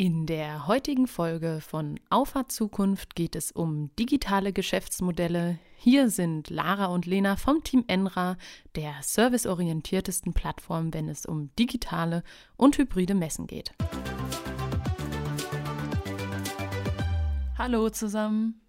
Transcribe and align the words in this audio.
In 0.00 0.26
der 0.26 0.68
heutigen 0.68 1.08
Folge 1.08 1.60
von 1.60 1.98
Auffahrt 2.08 2.52
Zukunft 2.52 3.16
geht 3.16 3.34
es 3.34 3.50
um 3.50 3.90
digitale 3.98 4.52
Geschäftsmodelle. 4.52 5.58
Hier 5.76 6.08
sind 6.08 6.50
Lara 6.50 6.86
und 6.86 7.04
Lena 7.04 7.34
vom 7.34 7.64
Team 7.64 7.82
Enra, 7.88 8.36
der 8.76 8.94
serviceorientiertesten 9.02 10.34
Plattform, 10.34 10.94
wenn 10.94 11.08
es 11.08 11.26
um 11.26 11.50
digitale 11.58 12.22
und 12.56 12.78
hybride 12.78 13.16
Messen 13.16 13.48
geht. 13.48 13.74
Hallo 17.58 17.90
zusammen. 17.90 18.60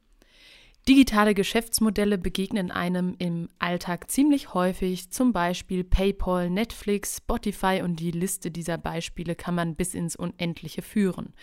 Digitale 0.89 1.35
Geschäftsmodelle 1.35 2.17
begegnen 2.17 2.71
einem 2.71 3.13
im 3.19 3.47
Alltag 3.59 4.09
ziemlich 4.09 4.55
häufig, 4.55 5.11
zum 5.11 5.33
Beispiel 5.33 5.83
PayPal, 5.83 6.49
Netflix, 6.49 7.17
Spotify 7.17 7.81
und 7.83 7.99
die 7.99 8.09
Liste 8.09 8.49
dieser 8.49 8.79
Beispiele 8.79 9.35
kann 9.35 9.53
man 9.53 9.75
bis 9.75 9.93
ins 9.93 10.15
Unendliche 10.15 10.81
führen. 10.81 11.35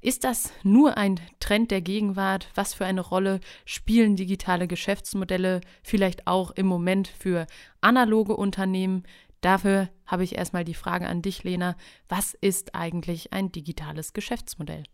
Ist 0.00 0.24
das 0.24 0.54
nur 0.62 0.96
ein 0.96 1.20
Trend 1.38 1.70
der 1.70 1.82
Gegenwart? 1.82 2.48
Was 2.54 2.72
für 2.72 2.86
eine 2.86 3.02
Rolle 3.02 3.40
spielen 3.66 4.16
digitale 4.16 4.66
Geschäftsmodelle 4.66 5.60
vielleicht 5.82 6.26
auch 6.26 6.52
im 6.52 6.64
Moment 6.64 7.08
für 7.08 7.46
analoge 7.82 8.34
Unternehmen? 8.34 9.02
Dafür 9.42 9.90
habe 10.06 10.24
ich 10.24 10.38
erstmal 10.38 10.64
die 10.64 10.72
Frage 10.72 11.08
an 11.08 11.20
dich, 11.20 11.44
Lena. 11.44 11.76
Was 12.08 12.32
ist 12.32 12.74
eigentlich 12.74 13.34
ein 13.34 13.52
digitales 13.52 14.14
Geschäftsmodell? 14.14 14.84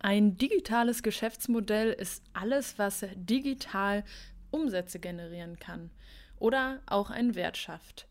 Ein 0.00 0.36
digitales 0.36 1.02
Geschäftsmodell 1.02 1.92
ist 1.92 2.22
alles, 2.32 2.78
was 2.78 3.04
digital 3.14 4.04
Umsätze 4.50 4.98
generieren 4.98 5.58
kann 5.58 5.90
oder 6.38 6.80
auch 6.86 7.10
einen 7.10 7.34
Wert 7.34 7.56
schafft. 7.56 8.06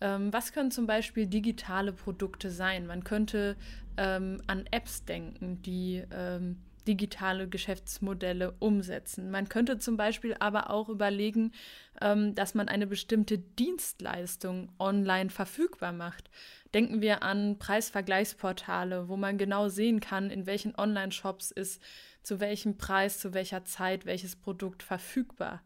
Ähm, 0.00 0.32
was 0.32 0.52
können 0.52 0.70
zum 0.70 0.86
Beispiel 0.86 1.26
digitale 1.26 1.92
Produkte 1.92 2.50
sein? 2.50 2.86
Man 2.86 3.04
könnte 3.04 3.56
ähm, 3.96 4.42
an 4.46 4.66
Apps 4.70 5.04
denken, 5.04 5.62
die 5.62 6.04
ähm, 6.10 6.58
digitale 6.90 7.48
Geschäftsmodelle 7.48 8.52
umsetzen. 8.58 9.30
Man 9.30 9.48
könnte 9.48 9.78
zum 9.78 9.96
Beispiel 9.96 10.34
aber 10.40 10.70
auch 10.70 10.88
überlegen, 10.88 11.52
ähm, 12.00 12.34
dass 12.34 12.54
man 12.54 12.68
eine 12.68 12.88
bestimmte 12.88 13.38
Dienstleistung 13.38 14.72
online 14.80 15.30
verfügbar 15.30 15.92
macht. 15.92 16.30
Denken 16.74 17.00
wir 17.00 17.22
an 17.22 17.58
Preisvergleichsportale, 17.58 19.08
wo 19.08 19.16
man 19.16 19.38
genau 19.38 19.68
sehen 19.68 20.00
kann, 20.00 20.30
in 20.30 20.46
welchen 20.46 20.74
Online-Shops 20.74 21.52
ist 21.52 21.80
zu 22.24 22.40
welchem 22.40 22.76
Preis, 22.76 23.20
zu 23.20 23.34
welcher 23.34 23.64
Zeit 23.64 24.04
welches 24.04 24.34
Produkt 24.34 24.82
verfügbar. 24.82 25.62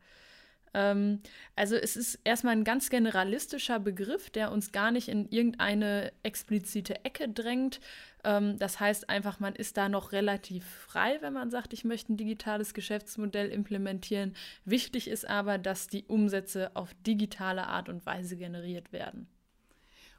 Ähm, 0.74 1.20
also 1.56 1.74
es 1.74 1.96
ist 1.96 2.18
erstmal 2.24 2.54
ein 2.54 2.64
ganz 2.64 2.90
generalistischer 2.90 3.80
Begriff, 3.80 4.28
der 4.28 4.52
uns 4.52 4.72
gar 4.72 4.90
nicht 4.90 5.08
in 5.08 5.26
irgendeine 5.30 6.12
explizite 6.22 7.02
Ecke 7.06 7.30
drängt. 7.30 7.80
Ähm, 8.24 8.58
das 8.58 8.80
heißt 8.80 9.08
einfach, 9.08 9.40
man 9.40 9.54
ist 9.54 9.76
da 9.76 9.88
noch 9.88 10.12
relativ 10.12 10.64
frei, 10.64 11.18
wenn 11.20 11.32
man 11.32 11.50
sagt, 11.50 11.72
ich 11.72 11.84
möchte 11.84 12.12
ein 12.12 12.16
digitales 12.16 12.74
Geschäftsmodell 12.74 13.50
implementieren. 13.50 14.34
Wichtig 14.64 15.08
ist 15.08 15.28
aber, 15.28 15.58
dass 15.58 15.88
die 15.88 16.04
Umsätze 16.04 16.74
auf 16.74 16.94
digitale 17.06 17.66
Art 17.66 17.88
und 17.88 18.04
Weise 18.06 18.36
generiert 18.36 18.92
werden. 18.92 19.28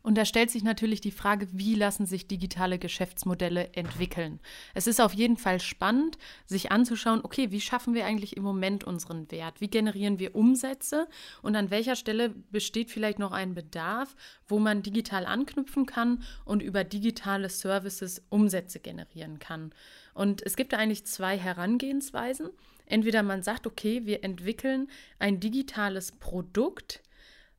Und 0.06 0.20
da 0.20 0.24
stellt 0.24 0.52
sich 0.52 0.64
natürlich 0.64 1.02
die 1.02 1.10
Frage, 1.10 1.48
wie 1.52 1.74
lassen 1.74 2.06
sich 2.06 2.28
digitale 2.28 2.78
Geschäftsmodelle 2.78 3.74
entwickeln. 3.74 4.40
Es 4.76 4.86
ist 4.86 5.02
auf 5.02 5.16
jeden 5.16 5.36
Fall 5.36 5.60
spannend, 5.60 6.20
sich 6.46 6.72
anzuschauen, 6.72 7.22
okay, 7.24 7.50
wie 7.50 7.60
schaffen 7.60 7.96
wir 7.96 8.06
eigentlich 8.06 8.38
im 8.38 8.44
Moment 8.44 8.84
unseren 8.84 9.32
Wert? 9.32 9.62
Wie 9.62 9.68
generieren 9.68 10.20
wir 10.20 10.36
Umsätze? 10.36 11.08
Und 11.42 11.56
an 11.56 11.72
welcher 11.72 11.96
Stelle 11.96 12.30
besteht 12.52 12.92
vielleicht 12.92 13.18
noch 13.18 13.32
ein 13.32 13.56
Bedarf, 13.56 14.16
wo 14.48 14.60
man 14.60 14.84
digital 14.84 15.26
anknüpfen 15.26 15.88
kann 15.88 16.22
und 16.46 16.62
über 16.62 16.84
digitale 16.84 17.50
Services 17.50 18.22
Umsätze 18.30 18.80
generieren 18.80 19.40
kann? 19.40 19.74
Und 20.14 20.46
es 20.46 20.56
gibt 20.56 20.74
da 20.74 20.78
eigentlich 20.78 21.08
zwei 21.08 21.36
Herangehensweisen. 21.36 22.52
Entweder 22.86 23.24
man 23.24 23.42
sagt, 23.42 23.66
okay, 23.66 24.06
wir 24.06 24.24
entwickeln 24.24 24.88
ein 25.18 25.40
digitales 25.40 26.12
Produkt, 26.12 27.02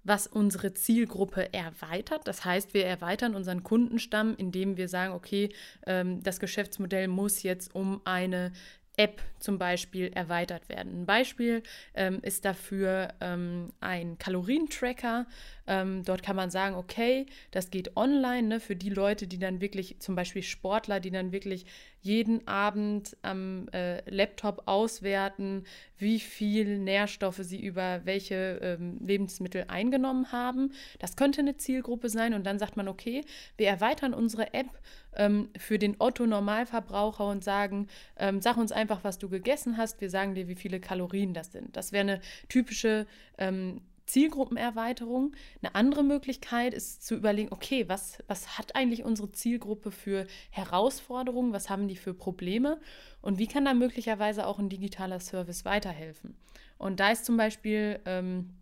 was 0.06 0.26
unsere 0.26 0.72
Zielgruppe 0.72 1.52
erweitert. 1.52 2.28
Das 2.28 2.44
heißt, 2.44 2.74
wir 2.74 2.86
erweitern 2.86 3.34
unseren 3.34 3.62
Kundenstamm, 3.62 4.34
indem 4.36 4.76
wir 4.76 4.88
sagen, 4.88 5.12
okay, 5.12 5.48
ähm, 5.86 6.22
das 6.22 6.38
Geschäftsmodell 6.38 7.08
muss 7.08 7.42
jetzt 7.42 7.74
um 7.74 8.00
eine 8.04 8.52
App 8.96 9.20
zum 9.38 9.58
Beispiel 9.58 10.10
erweitert 10.14 10.68
werden. 10.68 11.02
Ein 11.02 11.06
Beispiel 11.06 11.62
ähm, 11.94 12.20
ist 12.22 12.44
dafür 12.44 13.12
ähm, 13.20 13.68
ein 13.80 14.16
Kalorientracker. 14.18 15.26
Ähm, 15.66 16.02
dort 16.04 16.22
kann 16.22 16.36
man 16.36 16.50
sagen, 16.50 16.76
okay, 16.76 17.26
das 17.50 17.70
geht 17.70 17.96
online 17.96 18.48
ne, 18.48 18.60
für 18.60 18.76
die 18.76 18.90
Leute, 18.90 19.26
die 19.26 19.38
dann 19.38 19.60
wirklich, 19.60 19.96
zum 19.98 20.14
Beispiel 20.14 20.42
Sportler, 20.42 21.00
die 21.00 21.10
dann 21.10 21.32
wirklich 21.32 21.66
jeden 22.00 22.46
Abend 22.46 23.16
am 23.22 23.68
äh, 23.72 24.08
Laptop 24.08 24.62
auswerten, 24.66 25.64
wie 25.98 26.20
viel 26.20 26.78
Nährstoffe 26.78 27.40
sie 27.40 27.60
über 27.60 28.02
welche 28.04 28.60
ähm, 28.62 28.98
Lebensmittel 29.00 29.64
eingenommen 29.68 30.30
haben. 30.30 30.72
Das 31.00 31.16
könnte 31.16 31.40
eine 31.40 31.56
Zielgruppe 31.56 32.08
sein 32.08 32.32
und 32.32 32.44
dann 32.44 32.58
sagt 32.58 32.76
man, 32.76 32.86
okay, 32.86 33.22
wir 33.56 33.68
erweitern 33.68 34.14
unsere 34.14 34.54
App 34.54 34.68
ähm, 35.16 35.48
für 35.58 35.78
den 35.78 35.96
Otto-Normalverbraucher 35.98 37.26
und 37.26 37.42
sagen, 37.42 37.88
ähm, 38.18 38.40
sag 38.40 38.56
uns 38.56 38.70
einfach, 38.70 39.02
was 39.02 39.18
du 39.18 39.28
gegessen 39.28 39.76
hast, 39.76 40.00
wir 40.00 40.10
sagen 40.10 40.34
dir, 40.34 40.46
wie 40.46 40.54
viele 40.54 40.78
Kalorien 40.78 41.34
das 41.34 41.50
sind. 41.52 41.76
Das 41.76 41.90
wäre 41.90 42.02
eine 42.02 42.20
typische 42.48 43.06
ähm, 43.38 43.80
Zielgruppenerweiterung. 44.06 45.34
Eine 45.62 45.74
andere 45.74 46.04
Möglichkeit 46.04 46.74
ist 46.74 47.04
zu 47.06 47.14
überlegen, 47.14 47.52
okay, 47.52 47.88
was, 47.88 48.18
was 48.26 48.58
hat 48.58 48.76
eigentlich 48.76 49.04
unsere 49.04 49.32
Zielgruppe 49.32 49.90
für 49.90 50.26
Herausforderungen, 50.50 51.52
was 51.52 51.70
haben 51.70 51.88
die 51.88 51.96
für 51.96 52.14
Probleme 52.14 52.80
und 53.20 53.38
wie 53.38 53.46
kann 53.46 53.64
da 53.64 53.74
möglicherweise 53.74 54.46
auch 54.46 54.58
ein 54.58 54.68
digitaler 54.68 55.20
Service 55.20 55.64
weiterhelfen. 55.64 56.36
Und 56.78 57.00
da 57.00 57.10
ist 57.10 57.24
zum 57.24 57.36
Beispiel 57.36 58.00
ähm, 58.04 58.54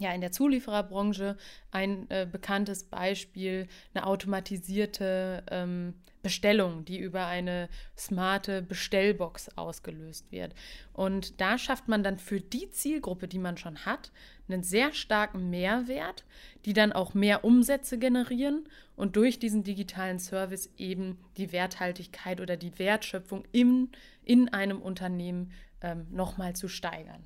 ja 0.00 0.12
in 0.12 0.20
der 0.20 0.32
Zuliefererbranche 0.32 1.36
ein 1.70 2.08
äh, 2.10 2.26
bekanntes 2.30 2.84
Beispiel 2.84 3.68
eine 3.94 4.06
automatisierte 4.06 5.44
ähm, 5.50 5.94
Bestellung, 6.22 6.84
die 6.84 6.98
über 6.98 7.26
eine 7.26 7.68
smarte 7.96 8.62
Bestellbox 8.62 9.56
ausgelöst 9.56 10.30
wird. 10.30 10.54
Und 10.92 11.40
da 11.40 11.56
schafft 11.56 11.88
man 11.88 12.02
dann 12.02 12.18
für 12.18 12.40
die 12.40 12.70
Zielgruppe, 12.70 13.26
die 13.26 13.38
man 13.38 13.56
schon 13.56 13.86
hat, 13.86 14.12
einen 14.48 14.62
sehr 14.62 14.92
starken 14.92 15.48
Mehrwert, 15.48 16.24
die 16.64 16.72
dann 16.72 16.92
auch 16.92 17.14
mehr 17.14 17.44
Umsätze 17.44 17.98
generieren 17.98 18.68
und 18.96 19.16
durch 19.16 19.38
diesen 19.38 19.62
digitalen 19.62 20.18
Service 20.18 20.70
eben 20.76 21.18
die 21.36 21.52
Werthaltigkeit 21.52 22.40
oder 22.40 22.56
die 22.56 22.78
Wertschöpfung 22.78 23.44
in, 23.52 23.90
in 24.24 24.48
einem 24.50 24.82
Unternehmen 24.82 25.52
ähm, 25.80 26.06
nochmal 26.10 26.54
zu 26.54 26.68
steigern. 26.68 27.24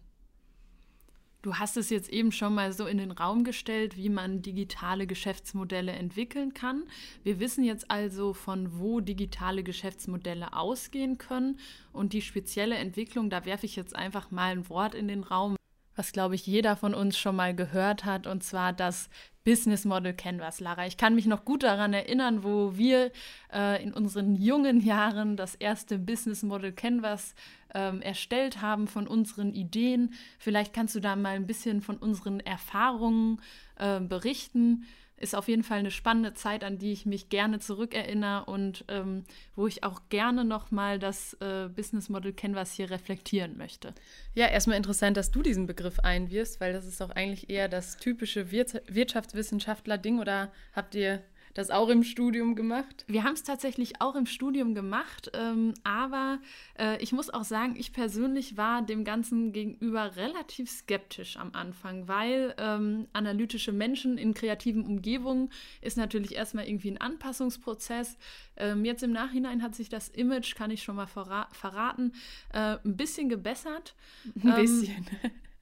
Du 1.44 1.56
hast 1.56 1.76
es 1.76 1.90
jetzt 1.90 2.08
eben 2.08 2.32
schon 2.32 2.54
mal 2.54 2.72
so 2.72 2.86
in 2.86 2.96
den 2.96 3.10
Raum 3.10 3.44
gestellt, 3.44 3.98
wie 3.98 4.08
man 4.08 4.40
digitale 4.40 5.06
Geschäftsmodelle 5.06 5.92
entwickeln 5.92 6.54
kann. 6.54 6.84
Wir 7.22 7.38
wissen 7.38 7.64
jetzt 7.64 7.90
also, 7.90 8.32
von 8.32 8.80
wo 8.80 9.00
digitale 9.00 9.62
Geschäftsmodelle 9.62 10.54
ausgehen 10.54 11.18
können. 11.18 11.58
Und 11.92 12.14
die 12.14 12.22
spezielle 12.22 12.76
Entwicklung, 12.76 13.28
da 13.28 13.44
werfe 13.44 13.66
ich 13.66 13.76
jetzt 13.76 13.94
einfach 13.94 14.30
mal 14.30 14.52
ein 14.52 14.70
Wort 14.70 14.94
in 14.94 15.06
den 15.06 15.22
Raum, 15.22 15.56
was, 15.94 16.12
glaube 16.12 16.34
ich, 16.34 16.46
jeder 16.46 16.76
von 16.76 16.94
uns 16.94 17.18
schon 17.18 17.36
mal 17.36 17.54
gehört 17.54 18.06
hat, 18.06 18.26
und 18.26 18.42
zwar 18.42 18.72
das 18.72 19.10
Business 19.44 19.84
Model 19.84 20.14
Canvas, 20.14 20.60
Lara. 20.60 20.86
Ich 20.86 20.96
kann 20.96 21.14
mich 21.14 21.26
noch 21.26 21.44
gut 21.44 21.62
daran 21.62 21.92
erinnern, 21.92 22.42
wo 22.42 22.76
wir 22.76 23.12
äh, 23.52 23.82
in 23.82 23.92
unseren 23.92 24.34
jungen 24.34 24.80
Jahren 24.80 25.36
das 25.36 25.54
erste 25.54 25.98
Business 25.98 26.42
Model 26.42 26.72
Canvas 26.72 27.34
ähm, 27.74 28.00
erstellt 28.00 28.62
haben 28.62 28.88
von 28.88 29.06
unseren 29.06 29.52
Ideen. 29.52 30.14
Vielleicht 30.38 30.72
kannst 30.72 30.94
du 30.94 31.00
da 31.00 31.14
mal 31.14 31.36
ein 31.36 31.46
bisschen 31.46 31.82
von 31.82 31.98
unseren 31.98 32.40
Erfahrungen 32.40 33.40
äh, 33.76 34.00
berichten 34.00 34.86
ist 35.24 35.34
auf 35.34 35.48
jeden 35.48 35.64
Fall 35.64 35.78
eine 35.78 35.90
spannende 35.90 36.34
Zeit, 36.34 36.62
an 36.62 36.78
die 36.78 36.92
ich 36.92 37.06
mich 37.06 37.30
gerne 37.30 37.58
zurückerinnere 37.58 38.44
und 38.44 38.84
ähm, 38.88 39.24
wo 39.56 39.66
ich 39.66 39.82
auch 39.82 40.02
gerne 40.10 40.44
nochmal 40.44 40.98
das 40.98 41.34
äh, 41.40 41.68
Business 41.68 42.10
Model 42.10 42.32
Canvas 42.32 42.72
hier 42.72 42.90
reflektieren 42.90 43.56
möchte. 43.56 43.94
Ja, 44.34 44.46
erstmal 44.46 44.76
interessant, 44.76 45.16
dass 45.16 45.30
du 45.30 45.42
diesen 45.42 45.66
Begriff 45.66 45.98
einwirfst, 46.00 46.60
weil 46.60 46.74
das 46.74 46.86
ist 46.86 47.02
auch 47.02 47.10
eigentlich 47.10 47.48
eher 47.48 47.68
das 47.68 47.96
typische 47.96 48.50
Wir 48.50 48.66
Wirtschaftswissenschaftler-Ding 48.86 50.20
oder 50.20 50.52
habt 50.74 50.94
ihr 50.94 51.22
das 51.54 51.70
auch 51.70 51.88
im 51.88 52.02
Studium 52.02 52.56
gemacht? 52.56 53.04
Wir 53.06 53.24
haben 53.24 53.34
es 53.34 53.42
tatsächlich 53.42 54.00
auch 54.00 54.16
im 54.16 54.26
Studium 54.26 54.74
gemacht, 54.74 55.30
ähm, 55.34 55.74
aber 55.84 56.38
äh, 56.78 57.00
ich 57.02 57.12
muss 57.12 57.30
auch 57.30 57.44
sagen, 57.44 57.76
ich 57.76 57.92
persönlich 57.92 58.56
war 58.56 58.82
dem 58.82 59.04
Ganzen 59.04 59.52
gegenüber 59.52 60.16
relativ 60.16 60.68
skeptisch 60.70 61.36
am 61.36 61.50
Anfang, 61.54 62.08
weil 62.08 62.54
ähm, 62.58 63.06
analytische 63.12 63.72
Menschen 63.72 64.18
in 64.18 64.34
kreativen 64.34 64.84
Umgebungen 64.84 65.50
ist 65.80 65.96
natürlich 65.96 66.34
erstmal 66.34 66.66
irgendwie 66.66 66.90
ein 66.90 67.00
Anpassungsprozess. 67.00 68.18
Ähm, 68.56 68.84
jetzt 68.84 69.02
im 69.02 69.12
Nachhinein 69.12 69.62
hat 69.62 69.74
sich 69.74 69.88
das 69.88 70.08
Image, 70.08 70.56
kann 70.56 70.70
ich 70.70 70.82
schon 70.82 70.96
mal 70.96 71.06
verra 71.06 71.48
verraten, 71.52 72.12
äh, 72.52 72.78
ein 72.84 72.96
bisschen 72.96 73.28
gebessert. 73.28 73.94
Ein 74.42 74.54
bisschen. 74.56 75.06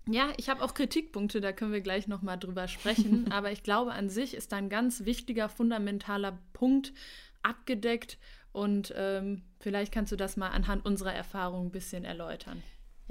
Ja, 0.08 0.32
ich 0.36 0.48
habe 0.48 0.62
auch 0.62 0.74
Kritikpunkte, 0.74 1.40
da 1.40 1.52
können 1.52 1.72
wir 1.72 1.80
gleich 1.80 2.08
nochmal 2.08 2.38
drüber 2.38 2.68
sprechen. 2.68 3.26
aber 3.32 3.52
ich 3.52 3.62
glaube, 3.62 3.92
an 3.92 4.08
sich 4.08 4.34
ist 4.34 4.52
ein 4.52 4.68
ganz 4.68 5.04
wichtiger, 5.04 5.48
fundamentaler 5.48 6.38
Punkt 6.52 6.92
abgedeckt 7.42 8.18
und 8.52 8.92
ähm, 8.96 9.42
vielleicht 9.60 9.92
kannst 9.92 10.12
du 10.12 10.16
das 10.16 10.36
mal 10.36 10.48
anhand 10.48 10.84
unserer 10.84 11.12
Erfahrung 11.12 11.66
ein 11.66 11.72
bisschen 11.72 12.04
erläutern. 12.04 12.62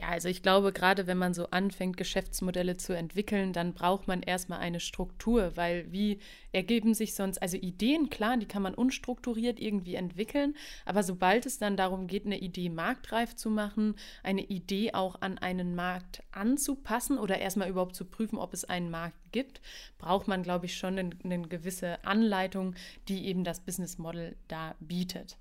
Ja, 0.01 0.07
also 0.07 0.30
ich 0.30 0.42
glaube, 0.42 0.74
gerade 0.74 1.06
wenn 1.06 1.19
man 1.19 1.36
so 1.36 1.51
anfängt, 1.51 1.95
Geschäftsmodelle 1.95 2.75
zu 2.75 2.94
entwickeln, 2.94 3.53
dann 3.53 3.75
braucht 3.75 4.07
man 4.07 4.24
erstmal 4.24 4.57
eine 4.57 4.80
Struktur, 4.80 5.56
weil 5.56 5.92
wie 5.92 6.18
ergeben 6.51 6.95
sich 6.95 7.13
sonst, 7.13 7.39
also 7.39 7.56
Ideen, 7.56 8.09
klar, 8.09 8.38
die 8.38 8.48
kann 8.48 8.63
man 8.63 8.74
unstrukturiert 8.74 9.59
irgendwie 9.59 9.94
entwickeln, 9.94 10.56
aber 10.86 11.03
sobald 11.03 11.45
es 11.45 11.59
dann 11.59 11.77
darum 11.77 12.07
geht, 12.07 12.25
eine 12.25 12.39
Idee 12.39 12.69
marktreif 12.69 13.36
zu 13.36 13.51
machen, 13.51 13.94
eine 14.24 14.42
Idee 14.42 14.92
auch 14.95 15.21
an 15.21 15.38
einen 15.38 15.75
Markt 15.75 16.24
anzupassen 16.31 17.19
oder 17.19 17.38
erstmal 17.38 17.69
überhaupt 17.69 17.95
zu 17.95 18.06
prüfen, 18.06 18.39
ob 18.39 18.56
es 18.56 18.65
einen 18.65 18.89
Markt 18.89 19.31
gibt, 19.31 19.62
braucht 20.00 20.27
man, 20.27 20.42
glaube 20.42 20.65
ich, 20.65 20.75
schon 20.80 20.98
eine, 20.98 21.12
eine 21.24 21.44
gewisse 21.44 22.03
Anleitung, 22.06 22.74
die 23.07 23.27
eben 23.27 23.44
das 23.44 23.59
Business 23.59 24.00
Model 24.00 24.36
da 24.48 24.74
bietet. 24.80 25.38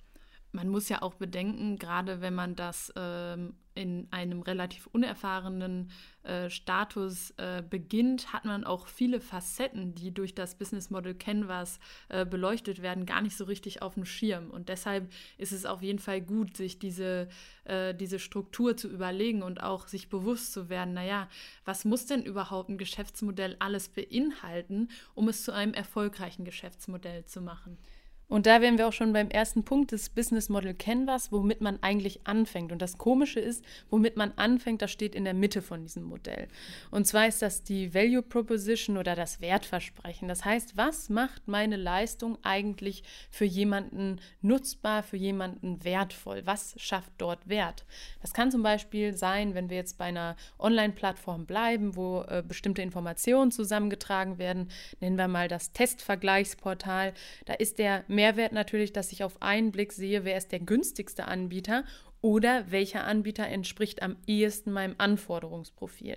Man 0.53 0.69
muss 0.69 0.91
ja 0.91 1.01
auch 1.01 1.15
bedenken, 1.15 1.79
gerade 1.79 2.21
wenn 2.21 2.35
man 2.35 2.57
das 2.57 2.93
ähm, 2.97 3.55
in 3.75 4.09
einem 4.11 4.43
relativ 4.43 4.87
unerfahrenen 4.89 5.91
äh, 6.23 6.51
Status 6.51 7.31
äh, 7.37 7.63
beginnt, 7.69 8.33
hat 8.33 8.45
man 8.45 8.65
auch 8.65 8.87
viele 8.87 9.21
Facetten, 9.21 9.95
die 9.95 10.13
durch 10.13 10.35
das 10.35 10.55
Business 10.57 10.91
Model 10.91 11.15
Canvas 11.15 11.79
äh, 12.09 12.27
beleuchtet 12.27 12.83
werden, 12.83 13.07
gar 13.07 13.23
nicht 13.23 13.37
so 13.37 13.45
richtig 13.45 13.81
auf 13.81 13.95
dem 13.95 14.05
Schirm. 14.05 14.51
Und 14.51 14.69
deshalb 14.69 15.11
ist 15.39 15.53
es 15.53 15.67
auf 15.67 15.83
jeden 15.83 15.99
Fall 15.99 16.21
gut, 16.21 16.57
sich 16.57 16.79
diese, 16.79 17.29
äh, 17.65 17.95
diese 17.95 18.19
Struktur 18.19 18.77
zu 18.77 18.89
überlegen 18.89 19.43
und 19.43 19.63
auch 19.63 19.89
sich 19.89 20.09
bewusst 20.09 20.53
zu 20.53 20.69
werden, 20.69 20.95
naja, 20.95 21.29
was 21.65 21.85
muss 21.85 22.07
denn 22.07 22.23
überhaupt 22.23 22.69
ein 22.69 22.79
Geschäftsmodell 22.79 23.57
alles 23.61 23.89
beinhalten, 23.89 24.89
um 25.15 25.29
es 25.29 25.45
zu 25.45 25.53
einem 25.53 25.75
erfolgreichen 25.75 26.45
Geschäftsmodell 26.45 27.25
zu 27.25 27.41
machen? 27.41 27.79
Und 28.31 28.47
da 28.47 28.61
wären 28.61 28.79
wir 28.79 28.87
auch 28.87 28.93
schon 28.93 29.13
beim 29.13 29.29
ersten 29.29 29.65
Punkt 29.65 29.91
des 29.91 30.09
Business 30.09 30.49
Model 30.49 30.73
Canvas, 30.73 31.33
womit 31.33 31.61
man 31.61 31.83
eigentlich 31.83 32.21
anfängt. 32.29 32.71
Und 32.71 32.81
das 32.81 32.97
Komische 32.97 33.41
ist, 33.41 33.65
womit 33.91 34.17
man 34.17 34.33
anfängt, 34.37 34.83
das 34.83 34.93
steht 34.93 35.17
in 35.17 35.25
der 35.25 35.35
Mitte 35.35 35.63
von 35.63 35.83
diesem 35.83 36.05
Modell. 36.05 36.47
Und 36.93 37.09
zwar 37.09 37.27
ist 37.27 37.43
das 37.43 37.65
die 37.65 37.93
Value 37.93 38.23
Proposition 38.23 38.99
oder 38.99 39.17
das 39.17 39.41
Wertversprechen. 39.41 40.29
Das 40.29 40.45
heißt, 40.45 40.77
was 40.77 41.09
macht 41.09 41.49
meine 41.49 41.77
Leistung 41.77 42.39
eigentlich 42.43 43.03
für 43.33 43.45
jemanden 43.45 44.21
nutzbar, 44.43 45.03
für 45.03 45.17
jemanden 45.17 45.83
wertvoll? 45.83 46.43
Was 46.45 46.75
schafft 46.77 47.13
dort 47.19 47.49
Wert? 47.49 47.85
Das 48.23 48.33
kann 48.33 48.53
zum 48.53 48.63
Beispiel 48.63 49.17
sein, 49.17 49.55
wenn 49.55 49.71
wir 49.71 49.77
jetzt 49.77 49.99
bei 49.99 50.05
einer 50.05 50.37
Online-Plattform 50.61 51.47
bleiben, 51.47 51.97
wo 51.97 52.23
äh, 52.29 52.45
bestimmte 52.47 52.81
Informationen 52.81 53.51
zusammengetragen 53.51 54.39
werden. 54.39 54.71
Nennen 55.01 55.17
wir 55.17 55.27
mal 55.27 55.49
das 55.49 55.73
Testvergleichsportal. 55.73 57.13
Da 57.47 57.55
ist 57.55 57.81
der 57.81 58.05
Mehrwert 58.21 58.53
natürlich, 58.53 58.93
dass 58.93 59.13
ich 59.13 59.25
auf 59.25 59.41
einen 59.41 59.73
Blick 59.73 59.95
sehe, 59.95 60.27
wer 60.27 60.37
ist 60.37 60.53
der 60.53 60.61
günstigste 60.61 61.25
Anbieter 61.25 61.85
oder 62.21 62.71
welcher 62.71 63.05
Anbieter 63.05 63.47
entspricht 63.47 64.03
am 64.03 64.19
ehesten 64.27 64.73
meinem 64.73 64.95
Anforderungsprofil. 64.99 66.17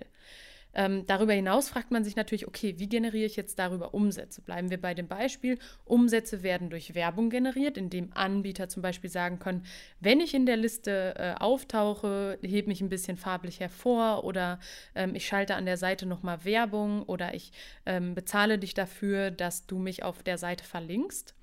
Ähm, 0.74 1.06
darüber 1.06 1.32
hinaus 1.32 1.70
fragt 1.70 1.90
man 1.92 2.04
sich 2.04 2.14
natürlich, 2.14 2.46
okay, 2.46 2.74
wie 2.76 2.90
generiere 2.90 3.24
ich 3.24 3.36
jetzt 3.36 3.58
darüber 3.58 3.94
Umsätze? 3.94 4.42
Bleiben 4.42 4.68
wir 4.68 4.78
bei 4.78 4.92
dem 4.92 5.08
Beispiel. 5.08 5.58
Umsätze 5.86 6.42
werden 6.42 6.68
durch 6.68 6.94
Werbung 6.94 7.30
generiert, 7.30 7.78
indem 7.78 8.12
Anbieter 8.12 8.68
zum 8.68 8.82
Beispiel 8.82 9.08
sagen 9.08 9.38
können, 9.38 9.64
wenn 10.00 10.20
ich 10.20 10.34
in 10.34 10.44
der 10.44 10.58
Liste 10.58 11.14
äh, 11.16 11.40
auftauche, 11.40 12.38
hebe 12.42 12.68
mich 12.68 12.82
ein 12.82 12.90
bisschen 12.90 13.16
farblich 13.16 13.60
hervor 13.60 14.24
oder 14.24 14.60
ähm, 14.94 15.14
ich 15.14 15.26
schalte 15.26 15.54
an 15.54 15.64
der 15.64 15.78
Seite 15.78 16.04
nochmal 16.04 16.44
Werbung 16.44 17.04
oder 17.04 17.32
ich 17.32 17.52
ähm, 17.86 18.14
bezahle 18.14 18.58
dich 18.58 18.74
dafür, 18.74 19.30
dass 19.30 19.66
du 19.66 19.78
mich 19.78 20.02
auf 20.02 20.22
der 20.22 20.36
Seite 20.36 20.64
verlinkst. 20.64 21.34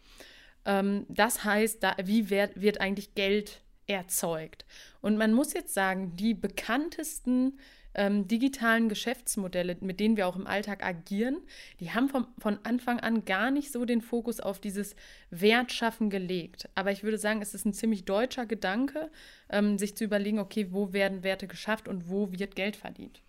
Ähm, 0.66 1.06
das 1.10 1.44
heißt, 1.44 1.84
da, 1.84 1.96
wie 2.04 2.30
wird, 2.30 2.60
wird 2.60 2.82
eigentlich 2.82 3.16
Geld 3.16 3.62
erzeugt? 3.88 4.66
Und 5.02 5.18
man 5.18 5.34
muss 5.34 5.54
jetzt 5.54 5.74
sagen, 5.74 6.16
die 6.16 6.34
bekanntesten 6.34 7.60
ähm, 7.94 8.28
digitalen 8.28 8.90
Geschäftsmodelle, 8.90 9.78
mit 9.82 10.00
denen 10.00 10.16
wir 10.16 10.28
auch 10.28 10.36
im 10.36 10.48
Alltag 10.48 10.84
agieren, 10.84 11.38
die 11.80 11.92
haben 11.92 12.08
vom, 12.08 12.28
von 12.38 12.60
Anfang 12.64 13.00
an 13.00 13.26
gar 13.26 13.52
nicht 13.52 13.72
so 13.72 13.86
den 13.86 14.02
Fokus 14.02 14.40
auf 14.40 14.60
dieses 14.60 14.96
Wertschaffen 15.30 16.10
gelegt. 16.10 16.70
Aber 16.76 16.92
ich 16.92 17.04
würde 17.04 17.18
sagen, 17.18 17.42
es 17.42 17.54
ist 17.54 17.66
ein 17.66 17.74
ziemlich 17.74 18.06
deutscher 18.06 18.46
Gedanke, 18.46 19.12
ähm, 19.50 19.78
sich 19.78 19.96
zu 19.96 20.04
überlegen, 20.04 20.40
okay, 20.40 20.68
wo 20.72 20.94
werden 20.94 21.24
Werte 21.24 21.48
geschafft 21.48 21.88
und 21.88 22.10
wo 22.10 22.32
wird 22.32 22.56
Geld 22.56 22.76
verdient. 22.76 23.22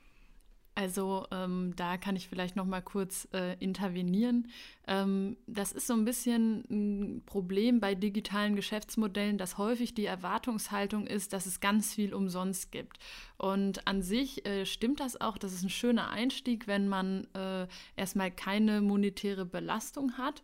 Also 0.75 1.27
ähm, 1.31 1.75
da 1.77 1.99
kann 1.99 2.17
ich 2.17 2.29
vielleicht 2.29 2.57
noch 2.57 2.65
mal 2.65 2.81
kurz 2.81 3.29
äh, 3.35 3.59
intervenieren. 3.59 4.49
Ähm, 4.87 5.37
das 5.47 5.73
ist 5.73 5.87
so 5.87 5.93
ein 5.93 6.07
bisschen 6.07 6.65
ein 6.71 7.23
Problem 7.27 7.79
bei 7.79 7.95
digitalen 7.95 8.57
Geschäftsmodellen, 8.57 9.37
dass 9.37 9.59
häufig 9.59 9.95
die 9.95 10.07
Erwartungshaltung 10.07 11.07
ist, 11.07 11.35
dass 11.35 11.45
es 11.45 11.61
ganz 11.61 11.93
viel 11.93 12.15
umsonst 12.15 12.73
gibt. 12.73 12.99
Und 13.37 13.87
an 13.87 14.01
sich 14.01 14.47
äh, 14.47 14.65
stimmt 14.65 15.01
das 15.01 15.21
auch. 15.21 15.37
Das 15.37 15.53
ist 15.53 15.63
ein 15.63 15.71
schöner 15.71 16.11
Einstieg, 16.11 16.67
wenn 16.67 16.89
man 16.89 17.27
äh, 17.35 17.67
erstmal 17.97 18.31
keine 18.31 18.81
monetäre 18.81 19.45
Belastung 19.45 20.17
hat. 20.17 20.43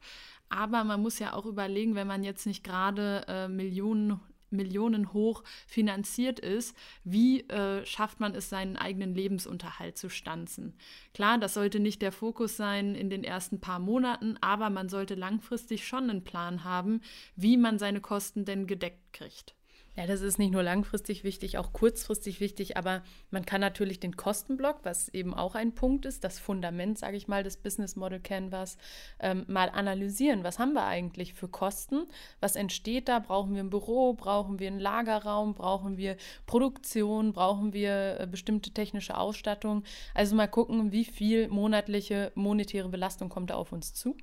Aber 0.50 0.84
man 0.84 1.00
muss 1.00 1.18
ja 1.18 1.32
auch 1.32 1.46
überlegen, 1.46 1.94
wenn 1.94 2.06
man 2.06 2.22
jetzt 2.22 2.46
nicht 2.46 2.64
gerade 2.64 3.24
äh, 3.28 3.48
Millionen 3.48 4.20
Millionen 4.50 5.12
hoch 5.12 5.44
finanziert 5.66 6.40
ist, 6.40 6.76
wie 7.04 7.40
äh, 7.48 7.84
schafft 7.84 8.20
man 8.20 8.34
es, 8.34 8.48
seinen 8.48 8.76
eigenen 8.76 9.14
Lebensunterhalt 9.14 9.98
zu 9.98 10.08
stanzen? 10.08 10.74
Klar, 11.14 11.38
das 11.38 11.54
sollte 11.54 11.80
nicht 11.80 12.02
der 12.02 12.12
Fokus 12.12 12.56
sein 12.56 12.94
in 12.94 13.10
den 13.10 13.24
ersten 13.24 13.60
paar 13.60 13.78
Monaten, 13.78 14.36
aber 14.40 14.70
man 14.70 14.88
sollte 14.88 15.14
langfristig 15.14 15.86
schon 15.86 16.10
einen 16.10 16.24
Plan 16.24 16.64
haben, 16.64 17.00
wie 17.36 17.56
man 17.56 17.78
seine 17.78 18.00
Kosten 18.00 18.44
denn 18.44 18.66
gedeckt 18.66 19.12
kriegt. 19.12 19.57
Ja, 19.98 20.06
das 20.06 20.20
ist 20.20 20.38
nicht 20.38 20.52
nur 20.52 20.62
langfristig 20.62 21.24
wichtig, 21.24 21.58
auch 21.58 21.72
kurzfristig 21.72 22.38
wichtig, 22.38 22.76
aber 22.76 23.02
man 23.32 23.44
kann 23.44 23.60
natürlich 23.60 23.98
den 23.98 24.16
Kostenblock, 24.16 24.78
was 24.84 25.08
eben 25.08 25.34
auch 25.34 25.56
ein 25.56 25.74
Punkt 25.74 26.06
ist, 26.06 26.22
das 26.22 26.38
Fundament, 26.38 26.96
sage 26.98 27.16
ich 27.16 27.26
mal, 27.26 27.42
des 27.42 27.56
Business 27.56 27.96
Model 27.96 28.20
Canvas, 28.20 28.78
ähm, 29.18 29.44
mal 29.48 29.68
analysieren. 29.70 30.44
Was 30.44 30.60
haben 30.60 30.74
wir 30.74 30.84
eigentlich 30.84 31.34
für 31.34 31.48
Kosten? 31.48 32.06
Was 32.38 32.54
entsteht 32.54 33.08
da? 33.08 33.18
Brauchen 33.18 33.54
wir 33.56 33.60
ein 33.60 33.70
Büro? 33.70 34.12
Brauchen 34.12 34.60
wir 34.60 34.68
einen 34.68 34.78
Lagerraum? 34.78 35.54
Brauchen 35.54 35.96
wir 35.96 36.16
Produktion? 36.46 37.32
Brauchen 37.32 37.72
wir 37.72 38.20
äh, 38.20 38.28
bestimmte 38.28 38.70
technische 38.70 39.18
Ausstattung? 39.18 39.82
Also 40.14 40.36
mal 40.36 40.46
gucken, 40.46 40.92
wie 40.92 41.06
viel 41.06 41.48
monatliche 41.48 42.30
monetäre 42.36 42.88
Belastung 42.88 43.30
kommt 43.30 43.50
da 43.50 43.56
auf 43.56 43.72
uns 43.72 43.94
zu. 43.94 44.16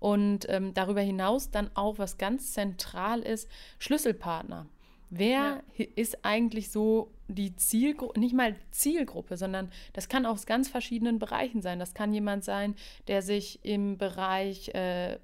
Und 0.00 0.46
ähm, 0.50 0.74
darüber 0.74 1.00
hinaus 1.00 1.50
dann 1.50 1.70
auch, 1.72 1.96
was 1.96 2.18
ganz 2.18 2.52
zentral 2.52 3.20
ist, 3.20 3.48
Schlüsselpartner. 3.78 4.66
Wer 5.10 5.62
ja. 5.76 5.84
ist 5.96 6.24
eigentlich 6.24 6.70
so 6.70 7.12
die 7.28 7.56
Zielgruppe, 7.56 8.18
nicht 8.20 8.34
mal 8.34 8.56
Zielgruppe, 8.70 9.36
sondern 9.36 9.70
das 9.92 10.08
kann 10.08 10.26
aus 10.26 10.46
ganz 10.46 10.68
verschiedenen 10.68 11.18
Bereichen 11.18 11.62
sein. 11.62 11.78
Das 11.78 11.94
kann 11.94 12.12
jemand 12.12 12.44
sein, 12.44 12.74
der 13.06 13.22
sich 13.22 13.64
im 13.64 13.98
Bereich 13.98 14.68
äh, 14.70 15.18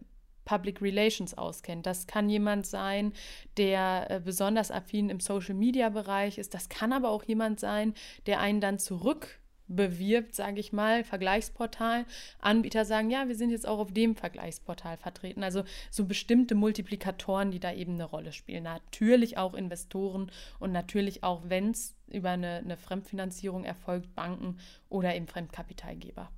Public 0.45 0.83
Relations 0.83 1.37
auskennt. 1.37 1.87
Das 1.87 2.07
kann 2.07 2.29
jemand 2.29 2.67
sein, 2.67 3.13
der 3.57 4.11
äh, 4.11 4.21
besonders 4.21 4.71
affin 4.71 5.11
im 5.11 5.21
Social-Media-Bereich 5.21 6.39
ist. 6.39 6.55
Das 6.55 6.69
kann 6.69 6.93
aber 6.93 7.11
auch 7.11 7.25
jemand 7.25 7.61
sein, 7.61 7.95
der 8.27 8.41
einen 8.41 8.61
dann 8.61 8.79
zurück 8.79 9.41
bewirbt, 9.69 10.35
sage 10.35 10.61
ich 10.61 10.73
mal, 10.73 11.05
Vergleichsportal. 11.05 12.05
Anbieter 12.41 12.85
sagen, 12.85 13.11
ja, 13.11 13.29
wir 13.29 13.35
sind 13.35 13.51
jetzt 13.51 13.67
auch 13.67 13.79
auf 13.79 13.93
dem 13.93 14.15
Vergleichsportal 14.17 14.97
vertreten. 14.97 15.43
Also 15.43 15.65
so 15.91 16.05
bestimmte 16.05 16.55
Multiplikatoren, 16.55 17.51
die 17.51 17.61
da 17.61 17.73
eben 17.73 17.95
eine 17.95 18.05
Rolle 18.05 18.33
spielen. 18.33 18.65
Natürlich 18.65 19.39
auch 19.39 19.55
Investoren 19.55 20.31
und 20.59 20.73
natürlich 20.73 21.23
auch, 21.23 21.43
wenn 21.49 21.71
es 21.71 21.95
über 22.09 22.31
eine, 22.31 22.57
eine 22.57 22.77
Fremdfinanzierung 22.77 23.65
erfolgt, 23.65 24.15
Banken 24.15 24.59
oder 24.89 25.15
eben 25.15 25.27
Fremdkapitalgeber. 25.27 26.31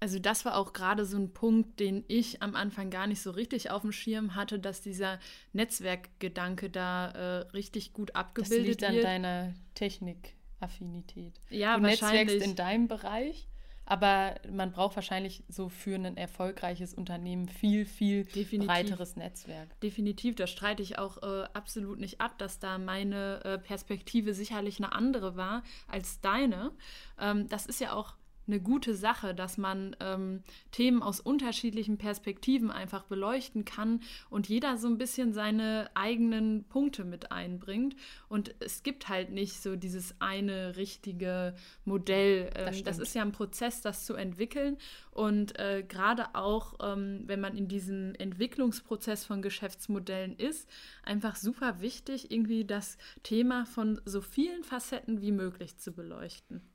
Also 0.00 0.18
das 0.18 0.44
war 0.44 0.56
auch 0.56 0.72
gerade 0.72 1.04
so 1.06 1.16
ein 1.16 1.32
Punkt, 1.32 1.78
den 1.78 2.04
ich 2.08 2.42
am 2.42 2.56
Anfang 2.56 2.90
gar 2.90 3.06
nicht 3.06 3.22
so 3.22 3.30
richtig 3.30 3.70
auf 3.70 3.82
dem 3.82 3.92
Schirm 3.92 4.34
hatte, 4.34 4.58
dass 4.58 4.80
dieser 4.80 5.20
Netzwerkgedanke 5.52 6.70
da 6.70 7.10
äh, 7.10 7.36
richtig 7.52 7.92
gut 7.92 8.16
abgebildet 8.16 8.58
das 8.58 8.66
liegt 8.66 8.84
an 8.84 8.94
wird. 8.94 9.04
deiner 9.04 9.54
Technik. 9.74 10.34
Affinität. 10.62 11.40
Ja, 11.50 11.76
du 11.76 11.82
wahrscheinlich. 11.82 12.24
netzwerkst 12.24 12.46
in 12.46 12.56
deinem 12.56 12.88
Bereich, 12.88 13.48
aber 13.84 14.36
man 14.50 14.72
braucht 14.72 14.96
wahrscheinlich 14.96 15.42
so 15.48 15.68
für 15.68 15.96
ein 15.96 16.16
erfolgreiches 16.16 16.94
Unternehmen 16.94 17.48
viel, 17.48 17.84
viel 17.84 18.24
Definitiv. 18.24 18.68
breiteres 18.68 19.16
Netzwerk. 19.16 19.78
Definitiv, 19.80 20.36
da 20.36 20.46
streite 20.46 20.82
ich 20.82 20.98
auch 20.98 21.22
äh, 21.22 21.44
absolut 21.52 21.98
nicht 21.98 22.20
ab, 22.20 22.38
dass 22.38 22.58
da 22.58 22.78
meine 22.78 23.44
äh, 23.44 23.58
Perspektive 23.58 24.34
sicherlich 24.34 24.78
eine 24.78 24.92
andere 24.92 25.36
war 25.36 25.62
als 25.88 26.20
deine. 26.20 26.72
Ähm, 27.20 27.48
das 27.48 27.66
ist 27.66 27.80
ja 27.80 27.92
auch 27.92 28.14
eine 28.46 28.60
gute 28.60 28.94
Sache, 28.94 29.34
dass 29.34 29.58
man 29.58 29.96
ähm, 30.00 30.42
Themen 30.70 31.02
aus 31.02 31.20
unterschiedlichen 31.20 31.98
Perspektiven 31.98 32.70
einfach 32.70 33.04
beleuchten 33.04 33.64
kann 33.64 34.00
und 34.30 34.48
jeder 34.48 34.76
so 34.76 34.88
ein 34.88 34.98
bisschen 34.98 35.32
seine 35.32 35.90
eigenen 35.94 36.64
Punkte 36.64 37.04
mit 37.04 37.30
einbringt. 37.32 37.96
Und 38.28 38.54
es 38.60 38.82
gibt 38.82 39.08
halt 39.08 39.30
nicht 39.30 39.62
so 39.62 39.76
dieses 39.76 40.20
eine 40.20 40.76
richtige 40.76 41.54
Modell. 41.84 42.50
Ähm, 42.54 42.66
das, 42.66 42.82
das, 42.82 42.98
ist 42.98 43.14
ja 43.14 43.22
ein 43.22 43.32
Prozess, 43.32 43.80
das 43.80 44.04
zu 44.06 44.14
entwickeln. 44.14 44.76
Und 45.12 45.58
äh, 45.58 45.84
gerade 45.86 46.34
auch, 46.34 46.74
ähm, 46.82 47.22
wenn 47.26 47.40
man 47.40 47.56
in 47.56 47.68
diesem 47.68 48.14
Entwicklungsprozess 48.16 49.24
von 49.24 49.42
Geschäftsmodellen 49.42 50.36
ist, 50.36 50.68
einfach 51.02 51.36
super 51.36 51.80
wichtig, 51.80 52.30
irgendwie 52.30 52.64
das 52.64 52.98
Thema 53.22 53.66
von 53.66 54.00
so 54.04 54.20
vielen 54.20 54.64
Facetten 54.64 55.20
wie 55.20 55.32
möglich 55.32 55.76
zu 55.78 55.92
beleuchten. 55.92 56.71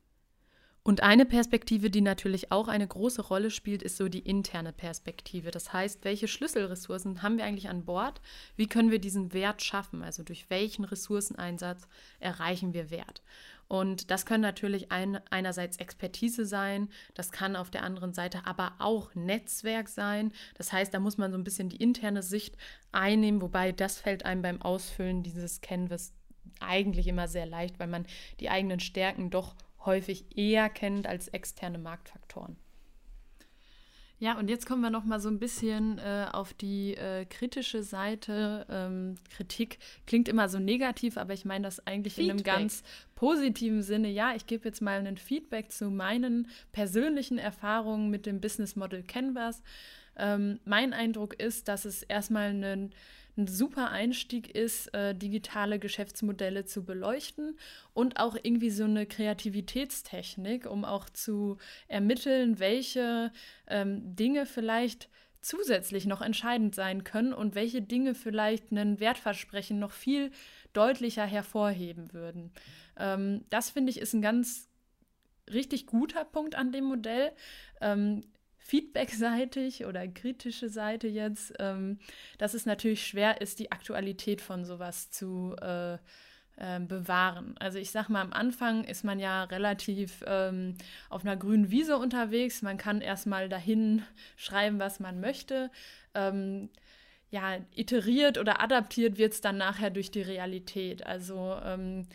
Und 0.87 1.03
eine 1.03 1.25
Perspektive, 1.25 1.89
die 1.89 1.99
natürlich 1.99 2.49
auch 2.53 2.69
eine 2.69 2.87
große 2.87 3.21
Rolle 3.21 3.51
spielt, 3.51 3.83
ist 3.83 3.97
so 3.97 4.07
die 4.07 4.21
interne 4.21 4.71
Perspektive. 4.71 5.51
Das 5.51 5.73
heißt, 5.73 6.05
welche 6.05 6.29
Schlüsselressourcen 6.29 7.21
haben 7.21 7.37
wir 7.37 7.43
eigentlich 7.43 7.67
an 7.67 7.83
Bord? 7.83 8.21
Wie 8.55 8.67
können 8.67 8.89
wir 8.89 8.99
diesen 8.99 9.33
Wert 9.33 9.61
schaffen? 9.61 10.01
Also 10.01 10.23
durch 10.23 10.49
welchen 10.49 10.85
Ressourceneinsatz 10.85 11.89
erreichen 12.21 12.73
wir 12.73 12.89
Wert? 12.89 13.21
Und 13.67 14.11
das 14.11 14.25
können 14.25 14.43
natürlich 14.43 14.89
ein, 14.89 15.19
einerseits 15.29 15.75
Expertise 15.75 16.45
sein, 16.45 16.87
das 17.15 17.33
kann 17.33 17.57
auf 17.57 17.69
der 17.69 17.83
anderen 17.83 18.13
Seite 18.13 18.45
aber 18.45 18.71
auch 18.79 19.13
Netzwerk 19.13 19.89
sein. 19.89 20.31
Das 20.55 20.71
heißt, 20.71 20.93
da 20.93 21.01
muss 21.01 21.17
man 21.17 21.33
so 21.33 21.37
ein 21.37 21.43
bisschen 21.43 21.67
die 21.67 21.83
interne 21.83 22.23
Sicht 22.23 22.55
einnehmen, 22.93 23.41
wobei 23.41 23.73
das 23.73 23.99
fällt 23.99 24.23
einem 24.23 24.41
beim 24.41 24.61
Ausfüllen 24.61 25.21
dieses 25.21 25.59
Canvas 25.59 26.13
eigentlich 26.61 27.07
immer 27.07 27.27
sehr 27.27 27.45
leicht, 27.45 27.77
weil 27.77 27.87
man 27.87 28.05
die 28.39 28.49
eigenen 28.49 28.79
Stärken 28.79 29.29
doch 29.29 29.53
häufig 29.87 30.37
eher 30.37 30.69
kennt 30.69 31.07
als 31.07 31.27
externe 31.29 31.79
Marktfaktoren. 31.79 32.57
Ja, 34.19 34.39
und 34.39 34.49
jetzt 34.49 34.65
kommen 34.65 34.81
wir 34.81 34.89
noch 34.89 35.03
mal 35.03 35.19
so 35.19 35.29
ein 35.29 35.37
bisschen 35.37 35.99
äh, 35.99 36.25
auf 36.31 36.53
die 36.53 36.95
äh, 36.95 37.25
kritische 37.25 37.83
Seite. 37.83 38.65
Ähm, 38.67 39.15
Kritik 39.29 39.77
klingt 40.07 40.27
immer 40.27 40.49
so 40.49 40.57
negativ, 40.57 41.17
aber 41.17 41.33
ich 41.33 41.45
meine 41.45 41.65
das 41.65 41.85
eigentlich 41.85 42.15
Feedback. 42.15 42.39
in 42.39 42.49
einem 42.49 42.61
ganz 42.61 42.83
positiven 43.13 43.83
Sinne. 43.83 44.09
Ja, 44.09 44.33
ich 44.35 44.47
gebe 44.47 44.65
jetzt 44.65 44.81
mal 44.81 45.05
ein 45.05 45.17
Feedback 45.17 45.71
zu 45.71 45.91
meinen 45.91 46.47
persönlichen 46.71 47.37
Erfahrungen 47.37 48.09
mit 48.09 48.25
dem 48.25 48.41
Business 48.41 48.75
Model 48.75 49.03
Canvas. 49.03 49.61
Ähm, 50.15 50.59
mein 50.65 50.93
Eindruck 50.93 51.39
ist, 51.39 51.67
dass 51.67 51.85
es 51.85 52.01
erstmal 52.01 52.49
einen 52.49 52.95
ein 53.37 53.47
super 53.47 53.91
Einstieg 53.91 54.53
ist, 54.55 54.93
äh, 54.93 55.13
digitale 55.13 55.79
Geschäftsmodelle 55.79 56.65
zu 56.65 56.83
beleuchten 56.83 57.57
und 57.93 58.19
auch 58.19 58.35
irgendwie 58.41 58.69
so 58.69 58.85
eine 58.85 59.05
Kreativitätstechnik, 59.05 60.69
um 60.69 60.85
auch 60.85 61.09
zu 61.09 61.57
ermitteln, 61.87 62.59
welche 62.59 63.31
ähm, 63.67 64.15
Dinge 64.15 64.45
vielleicht 64.45 65.09
zusätzlich 65.41 66.05
noch 66.05 66.21
entscheidend 66.21 66.75
sein 66.75 67.03
können 67.03 67.33
und 67.33 67.55
welche 67.55 67.81
Dinge 67.81 68.15
vielleicht 68.15 68.71
einen 68.71 68.99
Wertversprechen 68.99 69.79
noch 69.79 69.91
viel 69.91 70.31
deutlicher 70.73 71.25
hervorheben 71.25 72.11
würden. 72.13 72.51
Ähm, 72.97 73.45
das 73.49 73.69
finde 73.69 73.91
ich 73.91 73.99
ist 73.99 74.13
ein 74.13 74.21
ganz 74.21 74.69
richtig 75.51 75.85
guter 75.87 76.25
Punkt 76.25 76.55
an 76.55 76.71
dem 76.71 76.85
Modell. 76.85 77.31
Ähm, 77.81 78.23
feedbackseitig 78.67 79.85
oder 79.85 80.05
kritische 80.07 80.67
Seite 80.67 81.07
jetzt, 81.07 81.53
ähm, 81.59 81.99
dass 82.37 82.53
es 82.53 82.65
natürlich 82.65 83.07
schwer 83.07 83.39
ist, 83.39 83.59
die 83.59 83.71
Aktualität 83.71 84.41
von 84.41 84.65
sowas 84.65 85.09
zu 85.09 85.55
äh, 85.61 85.93
äh, 86.57 86.79
bewahren. 86.81 87.55
Also 87.59 87.79
ich 87.79 87.91
sag 87.91 88.09
mal, 88.09 88.21
am 88.21 88.33
Anfang 88.33 88.83
ist 88.83 89.05
man 89.05 89.19
ja 89.19 89.45
relativ 89.45 90.21
ähm, 90.27 90.75
auf 91.09 91.21
einer 91.23 91.37
grünen 91.37 91.71
Wiese 91.71 91.97
unterwegs. 91.97 92.61
Man 92.61 92.77
kann 92.77 92.99
erstmal 92.99 93.47
dahin 93.47 94.03
schreiben, 94.35 94.79
was 94.79 94.99
man 94.99 95.21
möchte. 95.21 95.71
Ähm, 96.13 96.69
ja, 97.29 97.57
iteriert 97.73 98.37
oder 98.37 98.61
adaptiert 98.61 99.17
wird 99.17 99.33
es 99.33 99.41
dann 99.41 99.57
nachher 99.57 99.91
durch 99.91 100.11
die 100.11 100.21
Realität. 100.21 101.05
Also 101.05 101.57
ähm, 101.63 102.07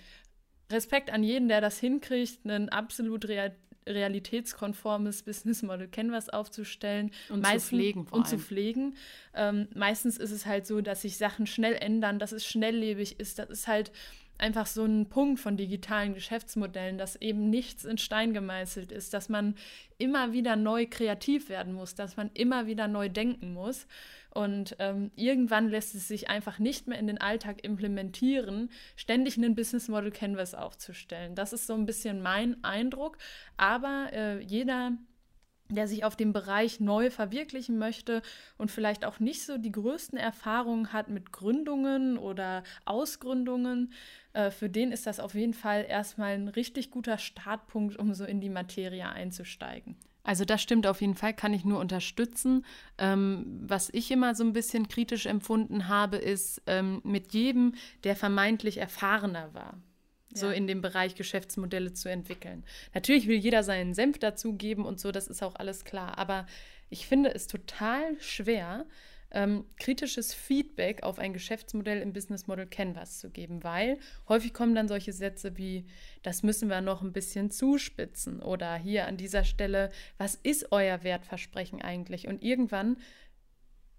Respekt 0.70 1.10
an 1.10 1.22
jeden, 1.22 1.48
der 1.48 1.62
das 1.62 1.78
hinkriegt, 1.78 2.44
einen 2.44 2.68
absolut 2.68 3.28
real 3.28 3.54
realitätskonformes 3.86 5.22
Business 5.22 5.62
Model 5.62 5.88
Canvas 5.88 6.28
aufzustellen 6.28 7.10
und 7.28 7.42
Meist, 7.42 7.66
zu 7.66 7.76
pflegen. 7.76 8.06
und 8.10 8.28
zu 8.28 8.38
pflegen. 8.38 8.94
Ähm, 9.34 9.68
meistens 9.74 10.18
ist 10.18 10.30
es 10.30 10.46
halt 10.46 10.66
so, 10.66 10.80
dass 10.80 11.02
sich 11.02 11.16
Sachen 11.16 11.46
schnell 11.46 11.74
ändern, 11.74 12.18
dass 12.18 12.32
es 12.32 12.46
schnelllebig 12.46 13.18
ist. 13.18 13.38
Das 13.38 13.50
ist 13.50 13.68
halt 13.68 13.92
einfach 14.38 14.66
so 14.66 14.84
ein 14.84 15.08
Punkt 15.08 15.40
von 15.40 15.56
digitalen 15.56 16.14
Geschäftsmodellen, 16.14 16.98
dass 16.98 17.16
eben 17.16 17.48
nichts 17.48 17.84
in 17.84 17.98
Stein 17.98 18.32
gemeißelt 18.32 18.90
ist, 18.90 19.14
dass 19.14 19.28
man 19.28 19.54
immer 19.98 20.32
wieder 20.32 20.56
neu 20.56 20.86
kreativ 20.86 21.48
werden 21.48 21.74
muss, 21.74 21.94
dass 21.94 22.16
man 22.16 22.30
immer 22.34 22.66
wieder 22.66 22.88
neu 22.88 23.08
denken 23.08 23.54
muss. 23.54 23.86
Und 24.34 24.76
ähm, 24.78 25.10
irgendwann 25.14 25.68
lässt 25.68 25.94
es 25.94 26.08
sich 26.08 26.30
einfach 26.30 26.58
nicht 26.58 26.88
mehr 26.88 26.98
in 26.98 27.06
den 27.06 27.20
Alltag 27.20 27.62
implementieren, 27.64 28.70
ständig 28.96 29.36
einen 29.36 29.54
Business 29.54 29.88
Model 29.88 30.10
Canvas 30.10 30.54
aufzustellen. 30.54 31.34
Das 31.34 31.52
ist 31.52 31.66
so 31.66 31.74
ein 31.74 31.86
bisschen 31.86 32.22
mein 32.22 32.62
Eindruck. 32.64 33.18
Aber 33.58 34.08
äh, 34.12 34.40
jeder 34.40 34.92
der 35.74 35.88
sich 35.88 36.04
auf 36.04 36.16
dem 36.16 36.32
Bereich 36.32 36.80
neu 36.80 37.10
verwirklichen 37.10 37.78
möchte 37.78 38.22
und 38.58 38.70
vielleicht 38.70 39.04
auch 39.04 39.20
nicht 39.20 39.42
so 39.42 39.58
die 39.58 39.72
größten 39.72 40.18
Erfahrungen 40.18 40.92
hat 40.92 41.08
mit 41.08 41.32
Gründungen 41.32 42.18
oder 42.18 42.62
Ausgründungen, 42.84 43.92
äh, 44.32 44.50
für 44.50 44.68
den 44.68 44.92
ist 44.92 45.06
das 45.06 45.20
auf 45.20 45.34
jeden 45.34 45.54
Fall 45.54 45.84
erstmal 45.88 46.34
ein 46.34 46.48
richtig 46.48 46.90
guter 46.90 47.18
Startpunkt, 47.18 47.98
um 47.98 48.14
so 48.14 48.24
in 48.24 48.40
die 48.40 48.50
Materie 48.50 49.08
einzusteigen. 49.08 49.96
Also 50.24 50.44
das 50.44 50.62
stimmt 50.62 50.86
auf 50.86 51.00
jeden 51.00 51.16
Fall, 51.16 51.34
kann 51.34 51.52
ich 51.52 51.64
nur 51.64 51.80
unterstützen. 51.80 52.64
Ähm, 52.96 53.60
was 53.62 53.90
ich 53.92 54.10
immer 54.10 54.34
so 54.34 54.44
ein 54.44 54.52
bisschen 54.52 54.88
kritisch 54.88 55.26
empfunden 55.26 55.88
habe, 55.88 56.16
ist 56.16 56.62
ähm, 56.66 57.00
mit 57.04 57.32
jedem, 57.34 57.74
der 58.04 58.14
vermeintlich 58.14 58.78
erfahrener 58.78 59.52
war, 59.52 59.78
ja. 60.34 60.40
so 60.40 60.50
in 60.50 60.66
dem 60.66 60.80
Bereich 60.80 61.14
Geschäftsmodelle 61.14 61.92
zu 61.92 62.08
entwickeln. 62.08 62.64
Natürlich 62.94 63.26
will 63.26 63.36
jeder 63.36 63.62
seinen 63.62 63.94
Senf 63.94 64.18
dazugeben 64.18 64.84
und 64.84 65.00
so, 65.00 65.12
das 65.12 65.28
ist 65.28 65.42
auch 65.42 65.54
alles 65.54 65.84
klar. 65.84 66.18
Aber 66.18 66.46
ich 66.90 67.06
finde 67.06 67.34
es 67.34 67.46
total 67.46 68.20
schwer, 68.20 68.86
ähm, 69.32 69.64
kritisches 69.78 70.34
Feedback 70.34 71.02
auf 71.02 71.18
ein 71.18 71.32
Geschäftsmodell 71.32 72.00
im 72.02 72.12
Business 72.12 72.46
Model 72.46 72.66
Canvas 72.66 73.18
zu 73.18 73.30
geben, 73.30 73.64
weil 73.64 73.98
häufig 74.28 74.52
kommen 74.52 74.74
dann 74.74 74.88
solche 74.88 75.12
Sätze 75.12 75.56
wie, 75.56 75.86
das 76.22 76.42
müssen 76.42 76.68
wir 76.68 76.80
noch 76.82 77.02
ein 77.02 77.12
bisschen 77.12 77.50
zuspitzen 77.50 78.42
oder 78.42 78.76
hier 78.76 79.06
an 79.06 79.16
dieser 79.16 79.44
Stelle, 79.44 79.90
was 80.18 80.34
ist 80.34 80.70
euer 80.70 81.02
Wertversprechen 81.02 81.80
eigentlich? 81.80 82.28
Und 82.28 82.42
irgendwann 82.42 82.98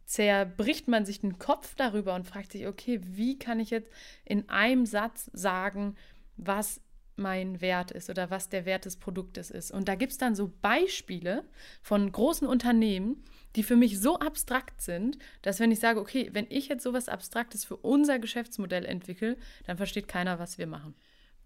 zerbricht 0.05 0.87
man 0.87 1.05
sich 1.05 1.21
den 1.21 1.39
Kopf 1.39 1.73
darüber 1.75 2.13
und 2.13 2.27
fragt 2.27 2.51
sich, 2.51 2.67
okay, 2.67 2.99
wie 3.03 3.39
kann 3.39 3.59
ich 3.59 3.71
jetzt 3.71 3.91
in 4.25 4.49
einem 4.49 4.85
Satz 4.85 5.31
sagen, 5.33 5.95
was 6.37 6.81
mein 7.15 7.61
Wert 7.61 7.91
ist 7.91 8.09
oder 8.09 8.29
was 8.29 8.49
der 8.49 8.65
Wert 8.65 8.85
des 8.85 8.97
Produktes 8.97 9.51
ist. 9.51 9.71
Und 9.71 9.87
da 9.87 9.95
gibt 9.95 10.13
es 10.13 10.17
dann 10.17 10.35
so 10.35 10.51
Beispiele 10.61 11.43
von 11.81 12.11
großen 12.11 12.47
Unternehmen, 12.47 13.23
die 13.55 13.63
für 13.63 13.75
mich 13.75 13.99
so 13.99 14.17
abstrakt 14.19 14.81
sind, 14.81 15.17
dass 15.43 15.59
wenn 15.59 15.71
ich 15.71 15.79
sage, 15.79 15.99
okay, 15.99 16.29
wenn 16.33 16.47
ich 16.49 16.67
jetzt 16.69 16.83
sowas 16.83 17.09
Abstraktes 17.09 17.65
für 17.65 17.77
unser 17.77 18.17
Geschäftsmodell 18.17 18.85
entwickle, 18.85 19.37
dann 19.65 19.77
versteht 19.77 20.07
keiner, 20.07 20.39
was 20.39 20.57
wir 20.57 20.67
machen. 20.67 20.95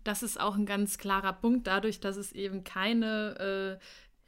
Das 0.04 0.24
ist 0.24 0.40
auch 0.40 0.56
ein 0.56 0.66
ganz 0.66 0.98
klarer 0.98 1.34
Punkt, 1.34 1.68
dadurch, 1.68 2.00
dass 2.00 2.16
es 2.16 2.32
eben 2.32 2.64
keine 2.64 3.80
äh, 3.80 3.84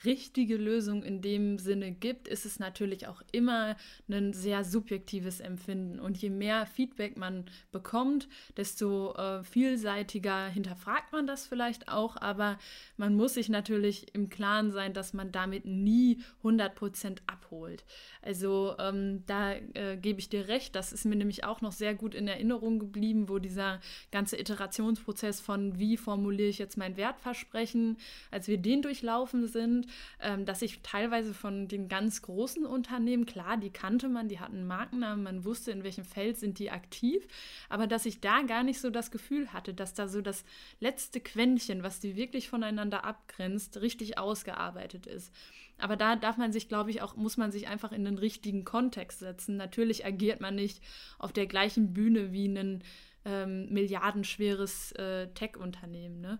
richtige 0.05 0.57
Lösung 0.57 1.03
in 1.03 1.21
dem 1.21 1.57
Sinne 1.57 1.91
gibt, 1.91 2.27
ist 2.27 2.45
es 2.45 2.59
natürlich 2.59 3.07
auch 3.07 3.21
immer 3.31 3.75
ein 4.09 4.33
sehr 4.33 4.63
subjektives 4.63 5.39
Empfinden. 5.39 5.99
Und 5.99 6.17
je 6.17 6.29
mehr 6.29 6.65
Feedback 6.65 7.17
man 7.17 7.45
bekommt, 7.71 8.27
desto 8.57 9.13
äh, 9.15 9.43
vielseitiger 9.43 10.47
hinterfragt 10.47 11.11
man 11.11 11.27
das 11.27 11.47
vielleicht 11.47 11.89
auch. 11.89 12.17
Aber 12.17 12.57
man 12.97 13.15
muss 13.15 13.33
sich 13.33 13.49
natürlich 13.49 14.13
im 14.13 14.29
Klaren 14.29 14.71
sein, 14.71 14.93
dass 14.93 15.13
man 15.13 15.31
damit 15.31 15.65
nie 15.65 16.21
100% 16.43 17.17
abholt. 17.27 17.83
Also 18.21 18.75
ähm, 18.79 19.23
da 19.25 19.53
äh, 19.53 19.97
gebe 19.97 20.19
ich 20.19 20.29
dir 20.29 20.47
recht. 20.47 20.75
Das 20.75 20.93
ist 20.93 21.05
mir 21.05 21.15
nämlich 21.15 21.43
auch 21.43 21.61
noch 21.61 21.71
sehr 21.71 21.95
gut 21.95 22.15
in 22.15 22.27
Erinnerung 22.27 22.79
geblieben, 22.79 23.29
wo 23.29 23.39
dieser 23.39 23.79
ganze 24.11 24.37
Iterationsprozess 24.37 25.41
von 25.41 25.77
wie 25.79 25.97
formuliere 25.97 26.49
ich 26.49 26.59
jetzt 26.59 26.77
mein 26.77 26.97
Wertversprechen, 26.97 27.97
als 28.31 28.47
wir 28.47 28.57
den 28.57 28.81
durchlaufen 28.81 29.47
sind, 29.47 29.87
ähm, 30.21 30.45
dass 30.45 30.61
ich 30.61 30.81
teilweise 30.81 31.33
von 31.33 31.67
den 31.67 31.87
ganz 31.87 32.21
großen 32.21 32.65
Unternehmen, 32.65 33.25
klar, 33.25 33.57
die 33.57 33.69
kannte 33.69 34.09
man, 34.09 34.27
die 34.27 34.39
hatten 34.39 34.65
Markennamen, 34.67 35.23
man 35.23 35.45
wusste, 35.45 35.71
in 35.71 35.83
welchem 35.83 36.05
Feld 36.05 36.37
sind 36.37 36.59
die 36.59 36.71
aktiv, 36.71 37.27
aber 37.69 37.87
dass 37.87 38.05
ich 38.05 38.21
da 38.21 38.41
gar 38.41 38.63
nicht 38.63 38.79
so 38.79 38.89
das 38.89 39.11
Gefühl 39.11 39.53
hatte, 39.53 39.73
dass 39.73 39.93
da 39.93 40.07
so 40.07 40.21
das 40.21 40.43
letzte 40.79 41.19
Quäntchen, 41.19 41.83
was 41.83 41.99
die 41.99 42.15
wirklich 42.15 42.49
voneinander 42.49 43.03
abgrenzt, 43.05 43.81
richtig 43.81 44.17
ausgearbeitet 44.17 45.07
ist. 45.07 45.33
Aber 45.79 45.95
da 45.95 46.15
darf 46.15 46.37
man 46.37 46.51
sich, 46.51 46.67
glaube 46.67 46.91
ich, 46.91 47.01
auch, 47.01 47.15
muss 47.15 47.37
man 47.37 47.51
sich 47.51 47.67
einfach 47.67 47.91
in 47.91 48.03
den 48.03 48.17
richtigen 48.17 48.65
Kontext 48.65 49.19
setzen. 49.19 49.55
Natürlich 49.55 50.05
agiert 50.05 50.41
man 50.41 50.55
nicht 50.55 50.83
auf 51.17 51.31
der 51.31 51.47
gleichen 51.47 51.93
Bühne 51.93 52.31
wie 52.33 52.47
ein 52.47 52.83
ähm, 53.29 53.69
milliardenschweres 53.69 54.91
äh, 54.93 55.27
Tech-Unternehmen. 55.33 56.19
Ne? 56.21 56.39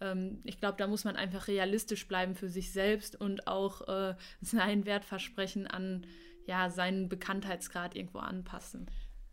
ähm, 0.00 0.40
ich 0.44 0.58
glaube, 0.58 0.76
da 0.78 0.86
muss 0.86 1.04
man 1.04 1.16
einfach 1.16 1.48
realistisch 1.48 2.08
bleiben 2.08 2.34
für 2.34 2.48
sich 2.48 2.72
selbst 2.72 3.20
und 3.20 3.46
auch 3.46 3.86
äh, 3.88 4.14
sein 4.40 4.86
Wertversprechen 4.86 5.66
an 5.66 6.06
ja, 6.46 6.70
seinen 6.70 7.08
Bekanntheitsgrad 7.08 7.94
irgendwo 7.94 8.18
anpassen. 8.18 8.86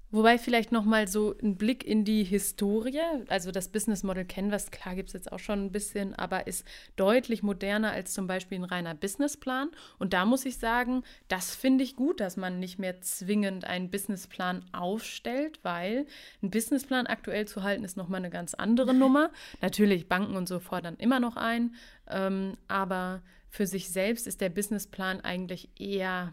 Wobei 0.09 0.37
vielleicht 0.37 0.71
noch 0.71 0.85
mal 0.85 1.07
so 1.09 1.35
ein 1.43 1.57
Blick 1.57 1.85
in 1.85 2.05
die 2.05 2.23
Historie, 2.23 3.01
also 3.27 3.51
das 3.51 3.67
Business 3.67 4.03
Model 4.03 4.23
Canvas, 4.23 4.71
klar 4.71 4.95
gibt 4.95 5.09
es 5.09 5.13
jetzt 5.13 5.31
auch 5.33 5.39
schon 5.39 5.65
ein 5.65 5.71
bisschen, 5.73 6.15
aber 6.15 6.47
ist 6.47 6.65
deutlich 6.95 7.43
moderner 7.43 7.91
als 7.91 8.13
zum 8.13 8.25
Beispiel 8.25 8.57
ein 8.57 8.63
reiner 8.63 8.95
Businessplan. 8.95 9.69
Und 9.99 10.13
da 10.13 10.25
muss 10.25 10.45
ich 10.45 10.59
sagen, 10.59 11.03
das 11.27 11.53
finde 11.53 11.83
ich 11.83 11.97
gut, 11.97 12.21
dass 12.21 12.37
man 12.37 12.59
nicht 12.59 12.79
mehr 12.79 13.01
zwingend 13.01 13.65
einen 13.65 13.89
Businessplan 13.89 14.63
aufstellt, 14.71 15.59
weil 15.63 16.05
ein 16.41 16.51
Businessplan 16.51 17.07
aktuell 17.07 17.45
zu 17.45 17.63
halten 17.63 17.83
ist 17.83 17.97
noch 17.97 18.07
mal 18.07 18.17
eine 18.17 18.29
ganz 18.29 18.53
andere 18.53 18.93
Nummer. 18.95 19.29
Natürlich, 19.61 20.07
Banken 20.07 20.37
und 20.37 20.47
so 20.47 20.59
fordern 20.59 20.95
immer 20.99 21.19
noch 21.19 21.35
ein, 21.35 21.75
ähm, 22.09 22.55
aber 22.69 23.21
für 23.49 23.67
sich 23.67 23.89
selbst 23.89 24.25
ist 24.25 24.39
der 24.39 24.49
Businessplan 24.49 25.19
eigentlich 25.19 25.69
eher 25.77 26.31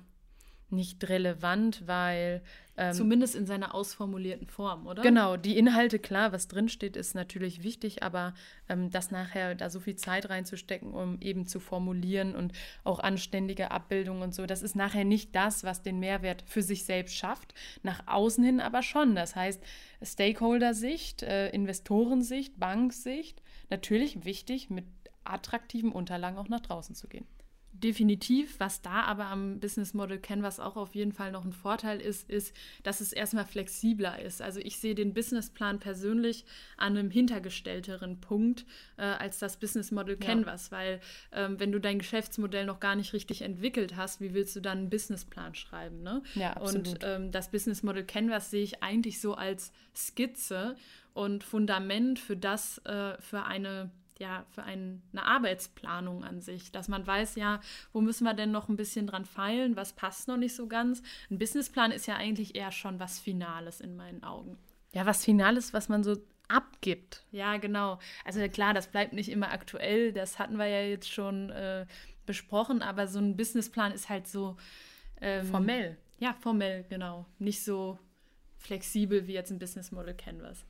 nicht 0.75 1.09
relevant, 1.09 1.83
weil. 1.87 2.43
Ähm, 2.77 2.93
Zumindest 2.93 3.37
in 3.37 3.47
seiner 3.47 3.75
ausformulierten 3.75 4.49
Form, 4.49 4.87
oder? 4.89 5.03
Genau, 5.03 5.37
die 5.37 5.57
Inhalte, 5.57 6.01
klar, 6.01 6.33
was 6.33 6.49
drinsteht, 6.49 6.97
ist 6.97 7.15
natürlich 7.15 7.63
wichtig, 7.63 8.03
aber 8.03 8.35
ähm, 8.69 8.91
das 8.91 9.13
nachher 9.13 9.55
da 9.55 9.71
so 9.71 9.79
viel 9.79 9.95
Zeit 9.95 10.29
reinzustecken, 10.29 10.93
um 10.93 11.21
eben 11.21 11.47
zu 11.47 11.61
formulieren 11.61 12.35
und 12.35 12.53
auch 12.83 12.99
anständige 12.99 13.71
Abbildungen 13.71 14.23
und 14.23 14.35
so, 14.35 14.45
das 14.45 14.63
ist 14.63 14.75
nachher 14.75 15.05
nicht 15.05 15.37
das, 15.37 15.63
was 15.63 15.83
den 15.83 16.01
Mehrwert 16.01 16.43
für 16.47 16.63
sich 16.63 16.85
selbst 16.85 17.15
schafft. 17.15 17.55
Nach 17.85 18.09
außen 18.09 18.43
hin 18.43 18.61
aber 18.61 18.83
schon. 18.83 19.15
Das 19.15 19.37
heißt, 19.37 19.63
Stakeholder-Sicht, 20.03 21.23
äh, 21.23 21.51
Investorensicht, 21.51 22.59
Banksicht, 22.59 23.41
natürlich 23.71 24.25
wichtig, 24.25 24.69
mit 24.69 24.85
attraktiven 25.25 25.93
Unterlagen 25.93 26.39
auch 26.39 26.49
nach 26.49 26.61
draußen 26.61 26.95
zu 26.95 27.09
gehen. 27.09 27.27
Definitiv, 27.85 28.59
was 28.61 28.81
da 28.81 29.03
aber 29.03 29.27
am 29.27 29.61
Business 29.61 29.93
Model 29.93 30.19
Canvas 30.19 30.59
auch 30.59 30.77
auf 30.77 30.95
jeden 30.95 31.13
Fall 31.13 31.31
noch 31.31 31.45
ein 31.45 31.53
Vorteil 31.53 32.01
ist, 32.01 32.31
ist, 32.31 32.57
dass 32.83 33.03
es 33.03 33.13
erstmal 33.13 33.45
flexibler 33.45 34.19
ist. 34.23 34.41
Also 34.41 34.59
ich 34.59 34.79
sehe 34.79 34.95
den 34.95 35.13
Businessplan 35.13 35.81
persönlich 35.81 36.47
an 36.79 36.97
einem 36.97 37.11
hintergestellteren 37.11 38.23
Punkt 38.23 38.65
äh, 38.97 39.03
als 39.03 39.39
das 39.39 39.59
Business 39.59 39.91
Model 39.91 40.17
Canvas, 40.17 40.71
ja. 40.71 40.79
weil 40.79 41.01
ähm, 41.33 41.61
wenn 41.61 41.73
du 41.73 41.79
dein 41.79 41.99
Geschäftsmodell 41.99 42.65
noch 42.65 42.81
gar 42.81 42.97
nicht 42.97 43.13
richtig 43.13 43.43
entwickelt 43.43 43.97
hast, 43.97 44.23
wie 44.23 44.33
willst 44.33 44.57
du 44.57 44.61
dann 44.61 44.79
einen 44.79 44.91
Businessplan 44.91 45.55
schreiben? 45.55 46.03
Ne? 46.03 46.23
Ja, 46.37 46.55
absolut. 46.55 46.89
Und 46.89 46.99
ähm, 47.03 47.33
das 47.33 47.51
Business 47.51 47.83
Model 47.83 48.05
Canvas 48.05 48.51
sehe 48.51 48.65
ich 48.65 48.83
eigentlich 48.83 49.21
so 49.21 49.35
als 49.35 49.73
Skizze 49.95 50.75
und 51.13 51.45
Fundament 51.45 52.19
für 52.19 52.39
das, 52.39 52.79
äh, 52.87 53.21
für 53.21 53.43
eine 53.43 53.91
ja, 54.19 54.45
für 54.51 54.63
ein, 54.63 55.03
eine 55.13 55.25
Arbeitsplanung 55.25 56.25
an 56.25 56.41
sich, 56.41 56.71
dass 56.71 56.89
man 56.89 57.07
weiß, 57.07 57.35
ja, 57.37 57.61
wo 57.93 58.01
müssen 58.01 58.25
wir 58.25 58.35
denn 58.35 58.53
noch 58.53 58.69
ein 58.69 58.77
bisschen 58.77 59.07
dran 59.07 59.25
feilen, 59.25 59.77
was 59.77 59.93
passt 59.93 60.29
noch 60.29 60.37
nicht 60.37 60.55
so 60.55 60.67
ganz. 60.67 61.03
Ein 61.31 61.39
Businessplan 61.39 61.91
ist 61.91 62.07
ja 62.07 62.17
eigentlich 62.17 62.55
eher 62.55 62.71
schon 62.71 63.01
was 63.01 63.19
Finales 63.19 63.81
in 63.81 63.97
meinen 63.97 64.23
Augen. 64.23 64.59
Ja, 64.93 65.07
was 65.07 65.25
Finales, 65.25 65.73
was 65.73 65.89
man 65.89 66.05
so 66.05 66.17
abgibt. 66.49 67.25
Ja, 67.33 67.57
genau. 67.57 67.99
Also 68.25 68.47
klar, 68.49 68.75
das 68.75 68.89
bleibt 68.89 69.13
nicht 69.13 69.31
immer 69.31 69.51
aktuell, 69.51 70.13
das 70.13 70.39
hatten 70.39 70.57
wir 70.57 70.67
ja 70.67 70.83
jetzt 70.83 71.11
schon 71.11 71.51
äh, 71.51 71.87
besprochen, 72.27 72.83
aber 72.83 73.09
so 73.09 73.19
ein 73.19 73.37
Businessplan 73.37 73.93
ist 73.93 74.09
halt 74.09 74.29
so 74.29 74.57
ähm, 75.21 75.47
formell. 75.47 75.97
Ja, 76.19 76.35
formell, 76.41 76.85
genau. 76.89 77.27
Nicht 77.39 77.65
so 77.65 77.99
flexibel 78.59 79.27
wie 79.27 79.33
jetzt 79.33 79.51
ein 79.51 79.59
Business 79.59 79.91
Model 79.91 80.15
Canvas. 80.15 80.65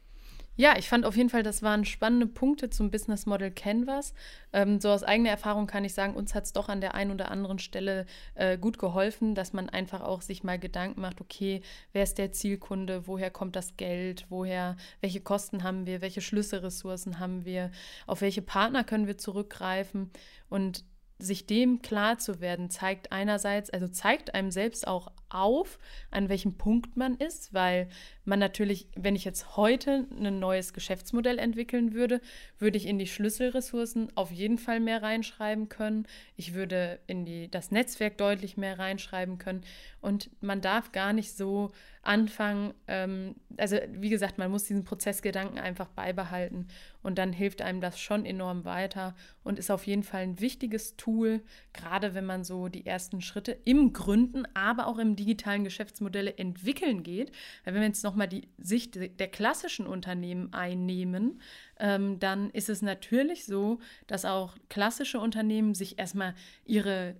Ja, 0.57 0.77
ich 0.79 0.89
fand 0.89 1.05
auf 1.05 1.17
jeden 1.17 1.31
Fall, 1.31 1.43
das 1.43 1.63
waren 1.63 1.85
spannende 1.85 2.29
Punkte 2.29 2.71
zum 2.71 2.91
Business 2.91 3.27
Model 3.27 3.51
Canvas. 3.51 4.15
Ähm, 4.53 4.81
so 4.81 4.91
aus 4.91 5.03
eigener 5.03 5.31
Erfahrung 5.31 5.67
kann 5.67 5.85
ich 5.85 5.95
sagen, 5.95 6.15
uns 6.15 6.33
hat 6.33 6.45
es 6.45 6.53
doch 6.53 6.69
an 6.69 6.81
der 6.81 6.95
einen 6.95 7.11
oder 7.11 7.31
anderen 7.31 7.59
Stelle 7.59 8.07
äh, 8.35 8.57
gut 8.57 8.79
geholfen, 8.79 9.35
dass 9.35 9.53
man 9.53 9.69
einfach 9.69 10.01
auch 10.01 10.23
sich 10.23 10.45
mal 10.45 10.59
Gedanken 10.59 11.01
macht, 11.01 11.21
okay, 11.21 11.61
wer 11.93 12.05
ist 12.05 12.19
der 12.19 12.31
Zielkunde, 12.31 13.09
woher 13.09 13.33
kommt 13.33 13.57
das 13.57 13.77
Geld, 13.77 14.27
woher, 14.29 14.77
welche 15.01 15.21
Kosten 15.21 15.65
haben 15.65 15.87
wir, 15.87 16.01
welche 16.01 16.21
Schlüsselressourcen 16.21 17.19
haben 17.19 17.45
wir, 17.45 17.73
auf 18.07 18.21
welche 18.21 18.43
Partner 18.43 18.85
können 18.85 19.09
wir 19.09 19.19
zurückgreifen? 19.19 20.11
Und 20.49 20.85
sich 21.19 21.47
dem 21.47 21.83
klar 21.83 22.19
zu 22.19 22.41
werden, 22.41 22.71
zeigt 22.71 23.13
einerseits, 23.13 23.71
also 23.71 23.89
zeigt 23.89 24.35
einem 24.35 24.51
selbst 24.51 24.87
auch 24.87 25.09
auf, 25.35 25.79
an 26.11 26.29
welchem 26.29 26.57
Punkt 26.57 26.97
man 26.97 27.17
ist, 27.17 27.53
weil 27.53 27.89
man 28.25 28.39
natürlich, 28.39 28.89
wenn 28.97 29.17
ich 29.17 29.25
jetzt 29.25 29.57
heute 29.57 30.07
ein 30.19 30.39
neues 30.39 30.73
Geschäftsmodell 30.73 31.39
entwickeln 31.39 31.93
würde, 31.93 32.21
würde 32.59 32.77
ich 32.77 32.87
in 32.87 32.99
die 32.99 33.07
Schlüsselressourcen 33.07 34.11
auf 34.17 34.31
jeden 34.31 34.59
Fall 34.59 34.81
mehr 34.81 35.03
reinschreiben 35.03 35.69
können. 35.69 36.07
Ich 36.37 36.55
würde 36.55 37.01
in 37.07 37.25
die, 37.25 37.51
das 37.51 37.71
Netzwerk 37.71 38.17
deutlich 38.19 38.57
mehr 38.57 38.79
reinschreiben 38.79 39.39
können. 39.39 39.65
Und 40.01 40.31
man 40.41 40.61
darf 40.61 40.93
gar 40.93 41.13
nicht 41.13 41.37
so 41.37 41.73
anfangen, 42.07 42.75
ähm, 42.87 43.35
also 43.57 43.77
wie 43.93 44.11
gesagt, 44.11 44.39
man 44.39 44.51
muss 44.51 44.65
diesen 44.65 44.85
Prozessgedanken 44.85 45.59
einfach 45.59 45.89
beibehalten 45.89 46.69
und 47.03 47.19
dann 47.19 47.33
hilft 47.33 47.63
einem 47.63 47.81
das 47.81 47.99
schon 47.99 48.27
enorm 48.27 48.65
weiter 48.65 49.15
und 49.43 49.59
ist 49.59 49.71
auf 49.71 49.87
jeden 49.87 50.03
Fall 50.03 50.23
ein 50.23 50.41
wichtiges 50.41 50.97
Tool, 50.97 51.43
gerade 51.73 52.15
wenn 52.15 52.27
man 52.27 52.45
so 52.45 52.69
die 52.69 52.87
ersten 52.87 53.21
Schritte 53.21 53.57
im 53.65 53.93
Gründen, 53.93 54.45
aber 54.55 54.87
auch 54.87 54.99
im 54.99 55.17
digitalen 55.17 55.65
Geschäftsmodelle 55.65 56.37
entwickeln 56.37 57.03
geht. 57.03 57.33
Weil 57.65 57.75
wenn 57.75 57.81
wir 57.81 57.89
jetzt 57.89 58.05
nochmal 58.05 58.29
die 58.29 58.49
Sicht 58.59 58.97
der 58.97 59.29
klassischen 59.29 59.87
Unternehmen 59.87 60.53
einnehmen, 60.53 61.41
ähm, 61.79 62.19
dann 62.19 62.51
ist 62.51 62.69
es 62.69 62.83
natürlich 62.83 63.47
so, 63.47 63.81
dass 64.07 64.25
auch 64.25 64.57
klassische 64.69 65.19
Unternehmen 65.21 65.75
sich 65.75 65.99
erstmal 65.99 66.35
ihre 66.65 67.17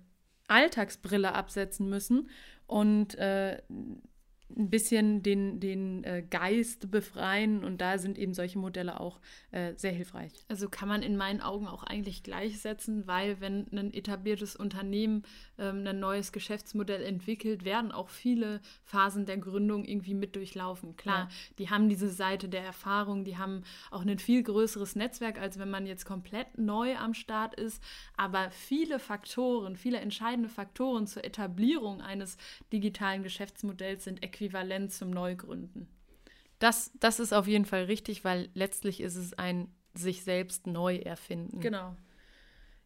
Alltagsbrille 0.47 1.33
absetzen 1.33 1.89
müssen 1.89 2.29
und 2.67 3.15
äh, 3.15 3.61
ein 4.49 4.69
bisschen 4.69 5.23
den, 5.23 5.59
den 5.59 6.03
äh, 6.03 6.23
Geist 6.29 6.91
befreien 6.91 7.63
und 7.63 7.81
da 7.81 7.97
sind 7.97 8.17
eben 8.17 8.33
solche 8.33 8.59
Modelle 8.59 8.99
auch 8.99 9.19
äh, 9.51 9.73
sehr 9.75 9.91
hilfreich. 9.91 10.45
Also 10.47 10.69
kann 10.69 10.87
man 10.87 11.01
in 11.01 11.17
meinen 11.17 11.41
Augen 11.41 11.67
auch 11.67 11.83
eigentlich 11.83 12.21
gleichsetzen, 12.21 13.07
weil 13.07 13.41
wenn 13.41 13.67
ein 13.71 13.93
etabliertes 13.93 14.55
Unternehmen 14.55 15.23
ähm, 15.57 15.85
ein 15.87 15.99
neues 15.99 16.31
Geschäftsmodell 16.31 17.01
entwickelt, 17.01 17.65
werden 17.65 17.91
auch 17.91 18.09
viele 18.09 18.61
Phasen 18.83 19.25
der 19.25 19.37
Gründung 19.37 19.83
irgendwie 19.83 20.13
mit 20.13 20.35
durchlaufen. 20.35 20.95
Klar, 20.95 21.29
ja. 21.29 21.29
die 21.57 21.69
haben 21.69 21.89
diese 21.89 22.09
Seite 22.09 22.47
der 22.47 22.63
Erfahrung, 22.63 23.23
die 23.23 23.37
haben 23.37 23.63
auch 23.89 24.05
ein 24.05 24.19
viel 24.19 24.43
größeres 24.43 24.95
Netzwerk, 24.95 25.39
als 25.39 25.57
wenn 25.57 25.69
man 25.69 25.87
jetzt 25.87 26.05
komplett 26.05 26.57
neu 26.57 26.95
am 26.97 27.13
Start 27.13 27.55
ist, 27.55 27.81
aber 28.15 28.51
viele 28.51 28.99
Faktoren, 28.99 29.75
viele 29.75 29.99
entscheidende 29.99 30.49
Faktoren 30.49 31.07
zur 31.07 31.25
Etablierung 31.25 32.01
eines 32.01 32.37
digitalen 32.71 33.23
Geschäftsmodells 33.23 34.03
sind 34.03 34.23
äquivalent 34.35 34.91
zum 34.91 35.09
Neugründen. 35.09 35.87
Das, 36.59 36.91
das 36.99 37.19
ist 37.19 37.33
auf 37.33 37.47
jeden 37.47 37.65
Fall 37.65 37.85
richtig, 37.85 38.23
weil 38.23 38.49
letztlich 38.53 39.01
ist 39.01 39.15
es 39.15 39.33
ein 39.33 39.69
sich 39.93 40.23
selbst 40.23 40.67
neu 40.67 40.97
erfinden. 40.97 41.59
Genau. 41.59 41.95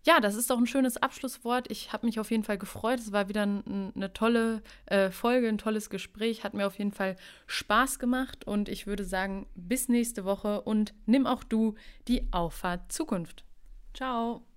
Ja, 0.05 0.19
das 0.21 0.35
ist 0.35 0.49
doch 0.49 0.57
ein 0.57 0.65
schönes 0.65 0.97
Abschlusswort. 0.97 1.69
Ich 1.69 1.91
habe 1.91 2.05
mich 2.05 2.19
auf 2.19 2.31
jeden 2.31 2.43
Fall 2.43 2.57
gefreut. 2.57 2.99
Es 2.99 3.11
war 3.11 3.27
wieder 3.27 3.45
ein, 3.45 3.91
eine 3.95 4.13
tolle 4.13 4.61
äh, 4.85 5.11
Folge, 5.11 5.49
ein 5.49 5.57
tolles 5.57 5.89
Gespräch. 5.89 6.43
Hat 6.43 6.53
mir 6.53 6.65
auf 6.65 6.77
jeden 6.77 6.93
Fall 6.93 7.17
Spaß 7.47 7.99
gemacht 7.99 8.47
und 8.47 8.69
ich 8.69 8.87
würde 8.87 9.03
sagen, 9.03 9.47
bis 9.55 9.89
nächste 9.89 10.23
Woche 10.23 10.61
und 10.61 10.93
nimm 11.05 11.27
auch 11.27 11.43
du 11.43 11.75
die 12.07 12.31
Auffahrt 12.31 12.91
Zukunft. 12.91 13.43
Ciao. 13.93 14.48